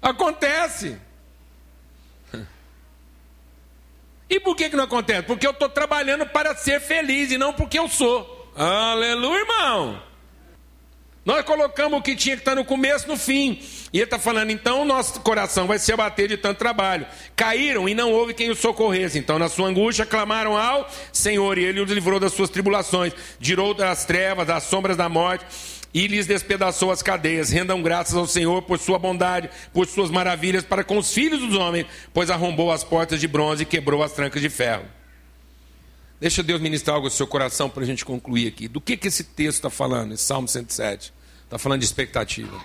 [0.00, 0.98] acontece.
[4.28, 5.22] E por que, que não acontece?
[5.22, 8.52] Porque eu estou trabalhando para ser feliz e não porque eu sou.
[8.54, 10.02] Aleluia, irmão.
[11.24, 13.60] Nós colocamos o que tinha que estar no começo no fim.
[13.92, 17.06] E ele está falando, então nosso coração vai se abater de tanto trabalho.
[17.36, 19.18] Caíram e não houve quem os socorresse.
[19.18, 23.74] Então, na sua angústia, clamaram ao Senhor, e ele os livrou das suas tribulações, tirou
[23.74, 25.44] das trevas, das sombras da morte,
[25.92, 27.50] e lhes despedaçou as cadeias.
[27.50, 31.54] Rendam graças ao Senhor por sua bondade, por suas maravilhas para com os filhos dos
[31.54, 34.99] homens, pois arrombou as portas de bronze e quebrou as trancas de ferro.
[36.20, 38.68] Deixa Deus ministrar algo no seu coração para a gente concluir aqui.
[38.68, 41.14] Do que, que esse texto está falando, esse Salmo 107?
[41.44, 42.60] Está falando de expectativa.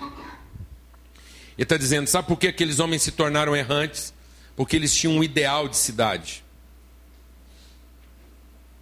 [1.56, 4.12] Ele está dizendo: sabe por que aqueles homens se tornaram errantes?
[4.54, 6.44] Porque eles tinham um ideal de cidade.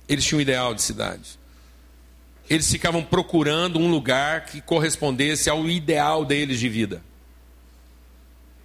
[0.09, 1.39] Eles tinham um ideal de cidade.
[2.51, 7.03] Eles ficavam procurando um lugar que correspondesse ao ideal deles de vida.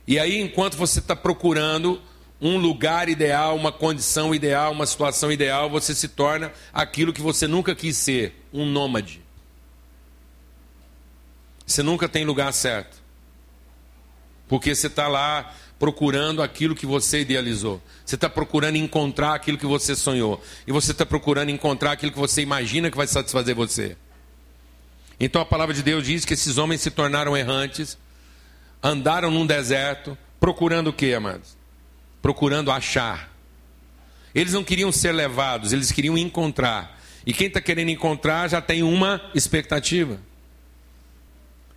[0.07, 2.01] E aí, enquanto você está procurando
[2.41, 7.47] um lugar ideal, uma condição ideal, uma situação ideal, você se torna aquilo que você
[7.47, 9.21] nunca quis ser, um nômade.
[11.65, 12.97] Você nunca tem lugar certo.
[14.47, 17.81] Porque você está lá procurando aquilo que você idealizou.
[18.05, 20.41] Você está procurando encontrar aquilo que você sonhou.
[20.65, 23.95] E você está procurando encontrar aquilo que você imagina que vai satisfazer você.
[25.19, 27.97] Então a palavra de Deus diz que esses homens se tornaram errantes,
[28.81, 31.58] andaram num deserto, procurando o que, amados?
[32.21, 33.33] Procurando achar.
[34.33, 36.99] Eles não queriam ser levados, eles queriam encontrar.
[37.25, 40.19] E quem está querendo encontrar já tem uma expectativa.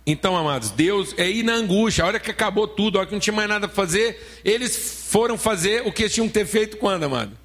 [0.05, 3.13] Então, amados, Deus é ir na angústia, a hora que acabou tudo, a hora que
[3.13, 6.45] não tinha mais nada para fazer, eles foram fazer o que eles tinham que ter
[6.45, 7.37] feito quando, amado?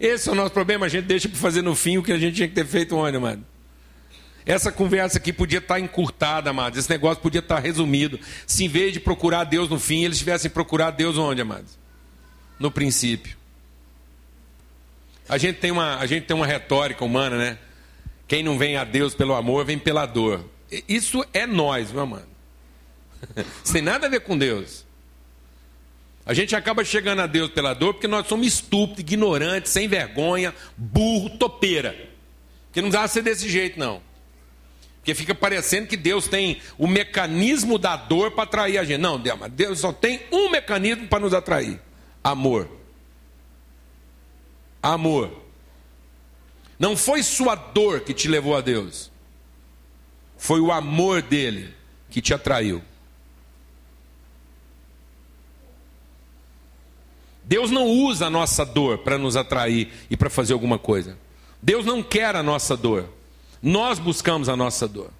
[0.00, 2.18] Esse é o nosso problema, a gente deixa para fazer no fim o que a
[2.18, 3.44] gente tinha que ter feito onde, amado?
[4.44, 6.78] Essa conversa aqui podia estar encurtada, amados.
[6.78, 8.18] Esse negócio podia estar resumido.
[8.46, 11.78] Se em vez de procurar Deus no fim, eles tivessem procurado Deus onde, amados?
[12.62, 13.36] No princípio.
[15.28, 17.58] A gente tem uma, a gente tem uma retórica humana, né?
[18.26, 20.48] Quem não vem a Deus pelo amor, vem pela dor.
[20.88, 22.22] Isso é nós, meu.
[23.62, 24.86] Isso tem nada a ver com Deus.
[26.24, 30.54] A gente acaba chegando a Deus pela dor porque nós somos estúpidos, ignorantes, sem vergonha,
[30.76, 32.10] burro, topeira.
[32.72, 34.00] Que não dá ser desse jeito, não.
[34.98, 39.00] Porque fica parecendo que Deus tem o mecanismo da dor para atrair a gente.
[39.00, 41.80] Não, Deus só tem um mecanismo para nos atrair
[42.22, 42.68] amor.
[44.82, 45.42] Amor.
[46.78, 49.10] Não foi sua dor que te levou a Deus.
[50.36, 51.72] Foi o amor dele
[52.10, 52.82] que te atraiu.
[57.44, 61.18] Deus não usa a nossa dor para nos atrair e para fazer alguma coisa.
[61.60, 63.08] Deus não quer a nossa dor.
[63.62, 65.10] Nós buscamos a nossa dor.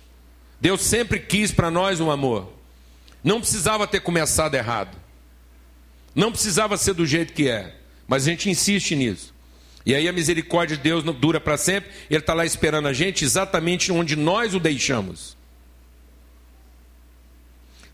[0.61, 2.53] Deus sempre quis para nós um amor.
[3.23, 4.97] Não precisava ter começado errado.
[6.15, 7.75] Não precisava ser do jeito que é,
[8.07, 9.33] mas a gente insiste nisso.
[9.85, 13.25] E aí a misericórdia de Deus dura para sempre, Ele está lá esperando a gente
[13.25, 15.37] exatamente onde nós o deixamos.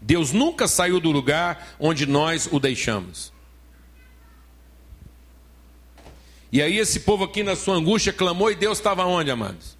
[0.00, 3.32] Deus nunca saiu do lugar onde nós o deixamos.
[6.50, 9.76] E aí esse povo aqui na sua angústia clamou e Deus estava onde, amados?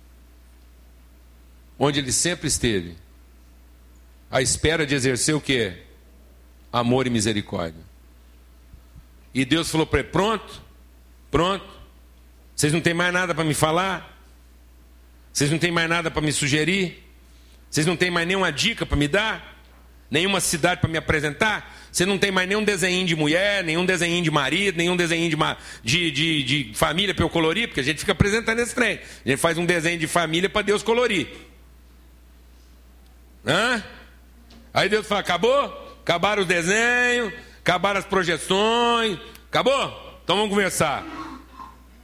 [1.79, 2.97] Onde ele sempre esteve.
[4.31, 5.73] À espera de exercer o que?
[6.71, 7.88] Amor e misericórdia.
[9.39, 10.61] E Deus falou para ele: pronto,
[11.31, 11.65] pronto.
[12.57, 14.19] Vocês não têm mais nada para me falar?
[15.33, 17.05] Vocês não têm mais nada para me sugerir?
[17.71, 19.57] Vocês não têm mais nenhuma dica para me dar?
[20.11, 21.73] Nenhuma cidade para me apresentar?
[21.93, 25.37] Você não tem mais nenhum desenho de mulher, nenhum desenho de marido, nenhum desenho de,
[25.85, 28.99] de, de, de família para eu colorir, porque a gente fica apresentando esse trem.
[29.25, 31.29] A gente faz um desenho de família para Deus colorir.
[33.47, 33.85] Hã?
[34.75, 36.01] Aí Deus fala: acabou?
[36.03, 37.33] Acabaram os desenhos,
[37.69, 40.21] acabaram as projeções, acabou?
[40.25, 41.05] Então vamos conversar.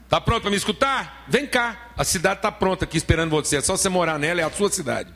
[0.04, 1.24] Está pronto para me escutar?
[1.26, 1.92] Vem cá.
[1.96, 3.56] A cidade está pronta aqui esperando você.
[3.56, 5.10] É só você morar nela, é a sua cidade.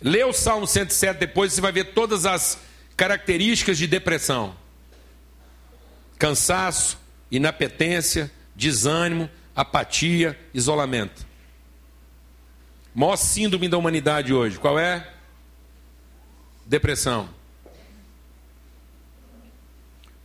[0.00, 2.58] Lê o Salmo 107 depois, você vai ver todas as
[2.96, 4.56] características de depressão:
[6.18, 6.98] cansaço,
[7.30, 11.26] inapetência, desânimo, apatia, isolamento.
[12.94, 15.06] Maior síndrome da humanidade hoje, qual é?
[16.64, 17.37] Depressão.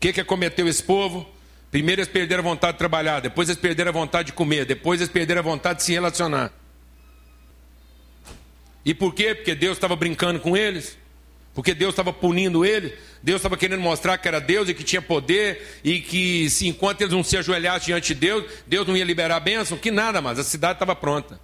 [0.04, 1.26] Que, que acometeu esse povo?
[1.72, 5.00] Primeiro eles perderam a vontade de trabalhar, depois eles perderam a vontade de comer, depois
[5.00, 6.52] eles perderam a vontade de se relacionar.
[8.84, 9.34] E por quê?
[9.34, 10.98] Porque Deus estava brincando com eles,
[11.54, 12.92] porque Deus estava punindo eles,
[13.24, 17.00] Deus estava querendo mostrar que era Deus e que tinha poder, e que se enquanto
[17.00, 20.22] eles não se ajoelhassem diante de Deus, Deus não ia liberar a bênção, que nada
[20.22, 21.40] mais, a cidade estava pronta.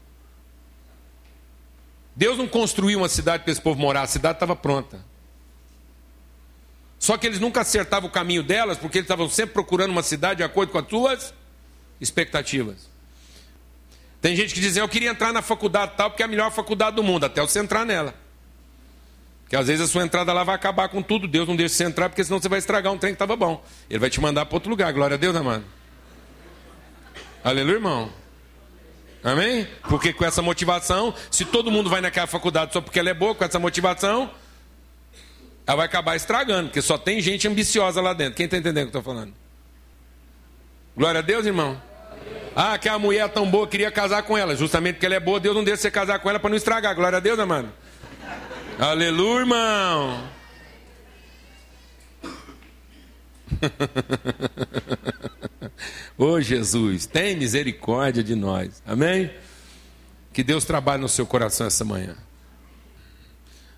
[2.13, 5.07] Deus não construiu uma cidade para esse povo morar, a cidade estava pronta.
[6.99, 10.39] Só que eles nunca acertavam o caminho delas, porque eles estavam sempre procurando uma cidade
[10.39, 11.33] de acordo com as suas
[11.99, 12.89] expectativas.
[14.21, 16.97] Tem gente que diz, eu queria entrar na faculdade tal, porque é a melhor faculdade
[16.97, 18.13] do mundo, até você entrar nela.
[19.43, 21.85] Porque às vezes a sua entrada lá vai acabar com tudo, Deus não deixa você
[21.85, 23.63] entrar, porque senão você vai estragar um trem que estava bom.
[23.89, 25.63] Ele vai te mandar para outro lugar, glória a Deus, amado.
[27.43, 28.11] Aleluia, irmão.
[29.23, 29.67] Amém?
[29.87, 33.33] Porque com essa motivação, se todo mundo vai naquela faculdade só porque ela é boa,
[33.33, 34.29] com essa motivação,
[35.69, 38.33] ela vai acabar estragando, porque só tem gente ambiciosa lá dentro.
[38.33, 39.31] Quem está entendendo o que eu estou falando?
[40.97, 41.79] Glória a Deus, irmão.
[42.55, 44.55] Ah, que a mulher é tão boa, queria casar com ela.
[44.55, 46.95] Justamente porque ela é boa, Deus não deixa você casar com ela para não estragar.
[46.95, 47.71] Glória a Deus, amado.
[48.79, 50.27] Aleluia, irmão.
[56.17, 58.81] Ô oh, Jesus, tem misericórdia de nós.
[58.87, 59.29] Amém?
[60.33, 62.15] Que Deus trabalhe no seu coração essa manhã.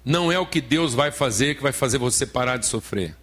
[0.03, 3.15] Não é o que Deus vai fazer que vai fazer você parar de sofrer.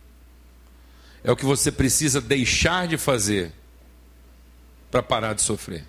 [1.24, 3.52] É o que você precisa deixar de fazer
[4.90, 5.84] para parar de sofrer.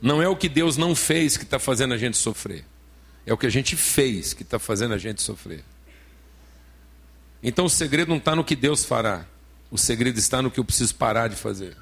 [0.00, 2.64] Não é o que Deus não fez que está fazendo a gente sofrer.
[3.26, 5.64] É o que a gente fez que está fazendo a gente sofrer.
[7.42, 9.26] Então o segredo não está no que Deus fará.
[9.68, 11.76] O segredo está no que eu preciso parar de fazer.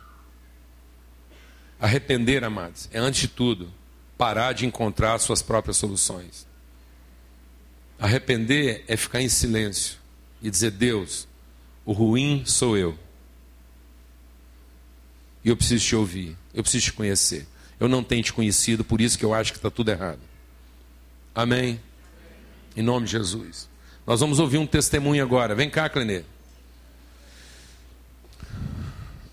[1.79, 3.71] Arrepender, amados, é antes de tudo
[4.17, 6.47] parar de encontrar suas próprias soluções.
[7.99, 9.99] Arrepender é ficar em silêncio
[10.43, 11.27] e dizer: Deus,
[11.85, 12.99] o ruim sou eu.
[15.45, 17.47] E eu preciso te ouvir, eu preciso te conhecer.
[17.79, 20.21] Eu não tenho te conhecido, por isso que eu acho que está tudo errado.
[21.35, 21.81] Amém?
[22.77, 23.69] Em nome de Jesus.
[24.07, 25.55] Nós vamos ouvir um testemunho agora.
[25.55, 26.23] Vem cá, Clenê.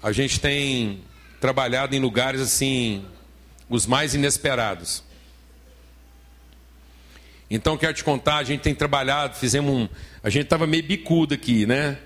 [0.01, 1.01] A gente tem
[1.39, 3.05] trabalhado em lugares assim,
[3.71, 5.03] os mais inesperados.
[7.49, 9.89] Então quero te contar, a gente tem trabalhado, fizemos um,
[10.23, 11.97] a gente estava meio bicudo aqui, né?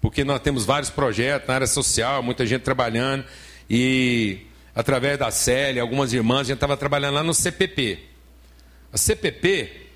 [0.00, 3.24] porque nós temos vários projetos na área social, muita gente trabalhando,
[3.68, 7.98] e através da Célia, algumas irmãs, a gente estava trabalhando lá no CPP.
[8.92, 9.88] A CPP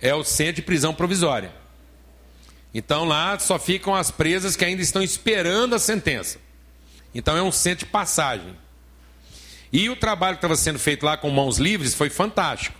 [0.00, 1.52] é o Centro de Prisão Provisória.
[2.72, 6.38] Então lá só ficam as presas que ainda estão esperando a sentença.
[7.14, 8.56] Então é um centro de passagem.
[9.72, 12.78] E o trabalho que estava sendo feito lá com mãos livres foi fantástico.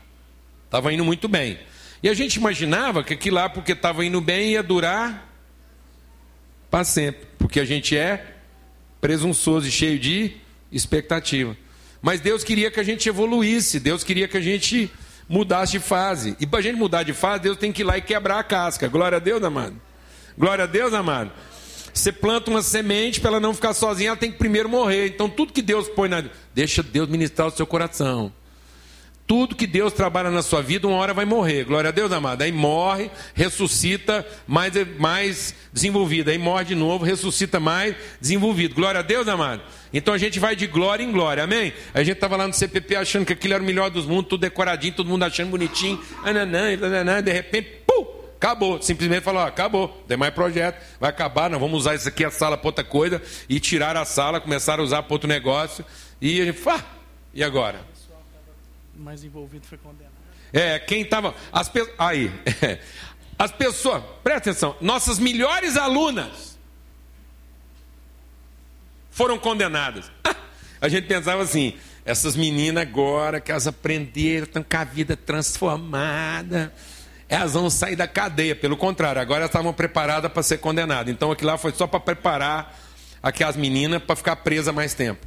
[0.64, 1.59] Estava indo muito bem.
[2.03, 5.28] E a gente imaginava que aquilo lá, porque estava indo bem, ia durar
[6.70, 8.34] para sempre, porque a gente é
[9.01, 10.36] presunçoso e cheio de
[10.70, 11.57] expectativa.
[12.01, 14.91] Mas Deus queria que a gente evoluísse, Deus queria que a gente
[15.28, 16.36] mudasse de fase.
[16.39, 18.45] E para a gente mudar de fase, Deus tem que ir lá e quebrar a
[18.45, 18.89] casca.
[18.89, 19.80] Glória a Deus, amado.
[20.36, 21.32] Glória a Deus, amado.
[21.93, 25.07] Você planta uma semente para ela não ficar sozinha, ela tem que primeiro morrer.
[25.07, 26.24] Então, tudo que Deus põe na.
[26.55, 28.32] Deixa Deus ministrar o seu coração.
[29.26, 31.64] Tudo que Deus trabalha na sua vida, uma hora vai morrer.
[31.64, 32.41] Glória a Deus, amado.
[32.41, 36.30] Aí morre, ressuscita mais, mais desenvolvido.
[36.30, 38.74] Aí morre de novo, ressuscita mais desenvolvido.
[38.74, 39.61] Glória a Deus, amado.
[39.93, 41.74] Então a gente vai de glória em glória, amém?
[41.93, 44.41] A gente estava lá no CPP achando que aquilo era o melhor dos mundos, tudo
[44.41, 46.03] decoradinho, todo mundo achando bonitinho.
[46.24, 47.77] Ananã, de repente,
[48.39, 48.80] acabou.
[48.80, 52.30] Simplesmente falou: ó, acabou, tem mais projeto, vai acabar, nós vamos usar isso aqui, a
[52.30, 53.20] sala para outra coisa.
[53.49, 55.84] E tirar a sala, começaram a usar para outro negócio.
[56.20, 56.84] E a gente, ah,
[57.34, 57.84] e agora?
[58.99, 60.12] mais envolvido foi condenado.
[60.53, 61.34] É, quem estava.
[61.53, 61.89] As pe...
[61.99, 62.30] Aí.
[63.39, 66.59] As pessoas, presta atenção, nossas melhores alunas
[69.11, 70.11] foram condenadas.
[70.80, 71.74] A gente pensava assim,
[72.05, 76.72] Essas meninas agora que elas aprenderam, estão com a vida transformada.
[77.28, 81.12] Elas vão sair da cadeia, pelo contrário, agora elas estavam preparadas para ser condenadas.
[81.12, 82.78] Então aquilo lá foi só para preparar
[83.22, 85.26] aquelas meninas para ficar presas mais tempo.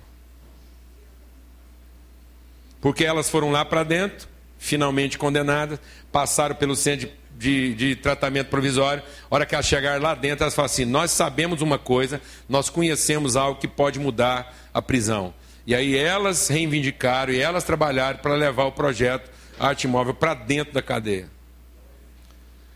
[2.80, 4.28] Porque elas foram lá para dentro,
[4.58, 5.80] finalmente condenadas,
[6.12, 9.04] passaram pelo centro de, de, de, tratamento provisório.
[9.30, 12.72] A hora que elas chegaram lá dentro, elas falam assim: Nós sabemos uma coisa, nós
[12.72, 15.32] conhecemos algo que pode mudar a prisão.
[15.68, 19.30] E aí elas reivindicaram e elas trabalharam para levar o projeto
[19.60, 21.30] Arte Móvel para dentro da cadeia.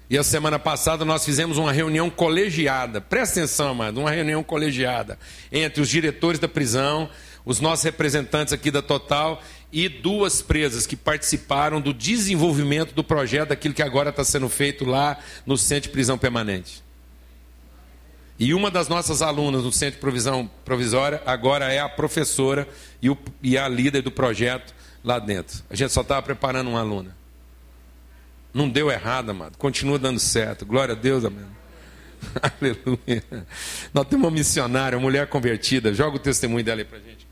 [0.10, 5.18] E a semana passada nós fizemos uma reunião colegiada, presta atenção, amado, uma reunião colegiada
[5.52, 7.10] entre os diretores da prisão,
[7.44, 9.42] os nossos representantes aqui da Total
[9.72, 14.86] e duas presas que participaram do desenvolvimento do projeto, daquilo que agora está sendo feito
[14.86, 16.84] lá no Centro de Prisão Permanente.
[18.38, 22.68] E uma das nossas alunas no Centro de Provisão Provisória agora é a professora
[23.02, 25.64] e, o, e a líder do projeto lá dentro.
[25.70, 27.16] A gente só estava preparando uma aluna.
[28.56, 29.58] Não deu errado, amado.
[29.58, 30.66] Continua dando certo.
[30.66, 31.44] Glória a Deus, amém.
[32.42, 33.22] Aleluia.
[33.94, 35.94] Nós temos uma missionária, uma mulher convertida.
[35.94, 37.28] Joga o testemunho dela aí para gente.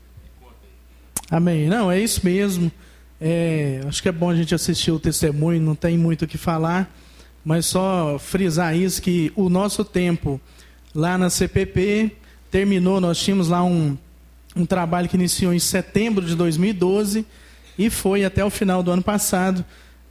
[1.30, 1.66] Amém.
[1.66, 2.70] Não, é isso mesmo.
[3.18, 6.36] É, acho que é bom a gente assistir o testemunho, não tem muito o que
[6.36, 6.94] falar,
[7.42, 10.38] mas só frisar isso que o nosso tempo
[10.94, 12.12] lá na CPP
[12.50, 13.96] terminou, nós tínhamos lá um,
[14.54, 17.24] um trabalho que iniciou em setembro de 2012
[17.78, 19.64] e foi até o final do ano passado.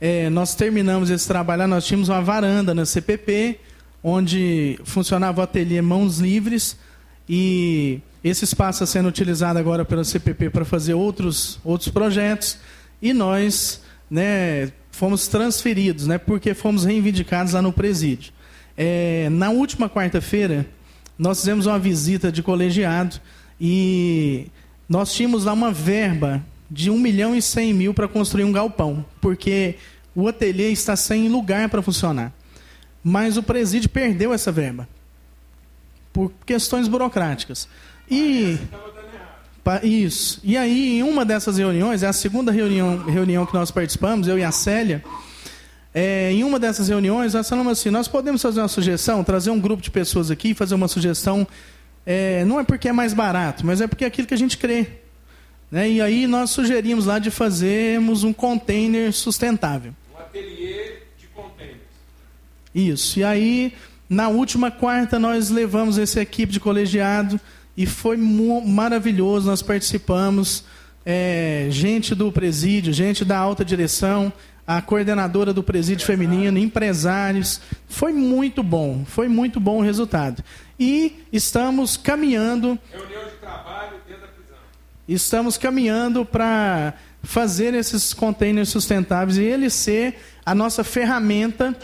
[0.05, 3.57] É, nós terminamos esse trabalho nós tínhamos uma varanda na CPP,
[4.03, 6.75] onde funcionava o ateliê Mãos Livres,
[7.29, 12.57] e esse espaço está sendo utilizado agora pela CPP para fazer outros, outros projetos,
[13.01, 13.81] e nós
[14.11, 18.33] né, fomos transferidos, né, porque fomos reivindicados lá no presídio.
[18.77, 20.65] É, na última quarta-feira,
[21.17, 23.21] nós fizemos uma visita de colegiado
[23.57, 24.47] e
[24.89, 29.05] nós tínhamos lá uma verba de 1 milhão e 100 mil para construir um galpão,
[29.21, 29.75] porque
[30.15, 32.31] o ateliê está sem lugar para funcionar.
[33.03, 34.87] Mas o presídio perdeu essa verba
[36.11, 37.67] por questões burocráticas.
[38.09, 38.57] E
[39.81, 40.39] isso.
[40.43, 44.37] E aí, em uma dessas reuniões, é a segunda reunião, reunião que nós participamos, eu
[44.37, 45.03] e a Célia,
[45.93, 49.59] é, em uma dessas reuniões, nós falamos assim: nós podemos fazer uma sugestão, trazer um
[49.59, 51.47] grupo de pessoas aqui e fazer uma sugestão.
[52.05, 54.57] É, não é porque é mais barato, mas é porque é aquilo que a gente
[54.57, 54.87] crê.
[55.71, 55.89] Né?
[55.89, 59.93] E aí nós sugerimos lá de fazermos um container sustentável.
[60.33, 61.77] Ateliê de containers.
[62.73, 63.19] Isso.
[63.19, 63.73] E aí,
[64.09, 67.39] na última quarta, nós levamos essa equipe de colegiado
[67.77, 69.47] e foi maravilhoso.
[69.47, 70.63] Nós participamos,
[71.05, 74.33] é, gente do presídio, gente da alta direção
[74.65, 77.59] a coordenadora do presídio feminino, empresários.
[77.87, 80.43] Foi muito bom, foi muito bom o resultado.
[80.79, 82.79] E estamos caminhando.
[82.91, 84.57] Reunião de trabalho dentro da prisão.
[85.07, 86.93] Estamos caminhando para
[87.23, 91.75] fazer esses containers sustentáveis e ele ser a nossa ferramenta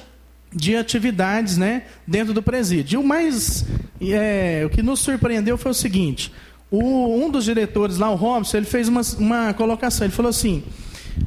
[0.54, 2.98] de atividades né, dentro do presídio.
[2.98, 3.66] E o mais.
[4.02, 6.32] É, o que nos surpreendeu foi o seguinte:
[6.70, 10.06] o, um dos diretores lá, o Robson, ele fez uma, uma colocação.
[10.06, 10.64] Ele falou assim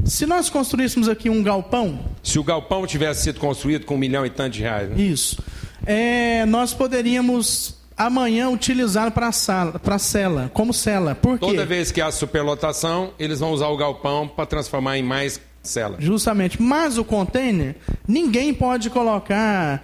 [0.04, 2.00] se nós construíssemos aqui um galpão.
[2.22, 4.88] Se o galpão tivesse sido construído com um milhão e tanto de reais.
[4.88, 5.02] Né?
[5.02, 5.42] Isso.
[5.84, 11.14] É, nós poderíamos amanhã utilizar para a para cela, como cela.
[11.14, 11.46] Por quê?
[11.46, 15.96] Toda vez que há superlotação, eles vão usar o galpão para transformar em mais cela.
[15.98, 16.60] Justamente.
[16.60, 17.76] Mas o container,
[18.06, 19.82] ninguém pode colocar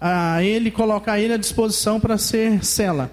[0.00, 3.10] a ele colocar ele à disposição para ser cela.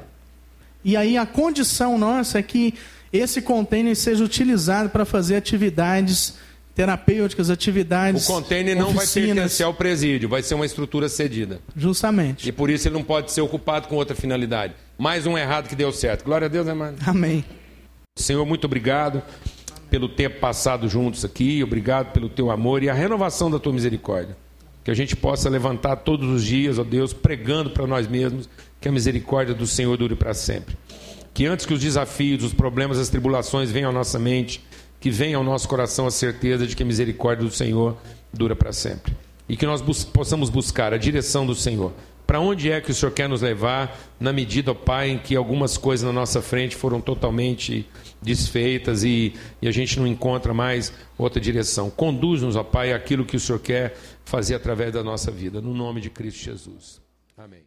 [0.84, 2.74] E aí a condição nossa é que
[3.12, 6.36] esse container seja utilizado para fazer atividades
[6.76, 8.28] terapêuticas, atividades.
[8.28, 9.28] O container não oficinas.
[9.28, 11.60] vai pertencer ao presídio, vai ser uma estrutura cedida.
[11.76, 12.48] Justamente.
[12.48, 14.74] E por isso ele não pode ser ocupado com outra finalidade.
[14.98, 16.24] Mais um errado que deu certo.
[16.24, 16.98] Glória a Deus, né, mano?
[17.06, 17.44] Amém.
[18.16, 19.22] Senhor, muito obrigado
[19.90, 24.36] pelo tempo passado juntos aqui, obrigado pelo teu amor e a renovação da tua misericórdia.
[24.84, 28.50] Que a gente possa levantar todos os dias, ó Deus, pregando para nós mesmos
[28.82, 30.76] que a misericórdia do Senhor dure para sempre
[31.34, 34.64] que antes que os desafios, os problemas, as tribulações venham à nossa mente,
[35.04, 37.98] que venha ao nosso coração a certeza de que a misericórdia do Senhor
[38.32, 39.14] dura para sempre.
[39.50, 41.92] E que nós bus possamos buscar a direção do Senhor.
[42.26, 45.36] Para onde é que o Senhor quer nos levar, na medida, ó Pai, em que
[45.36, 47.86] algumas coisas na nossa frente foram totalmente
[48.22, 51.90] desfeitas e, e a gente não encontra mais outra direção.
[51.90, 55.60] Conduz-nos, ó Pai, aquilo que o Senhor quer fazer através da nossa vida.
[55.60, 57.02] No nome de Cristo Jesus.
[57.38, 57.64] Amém.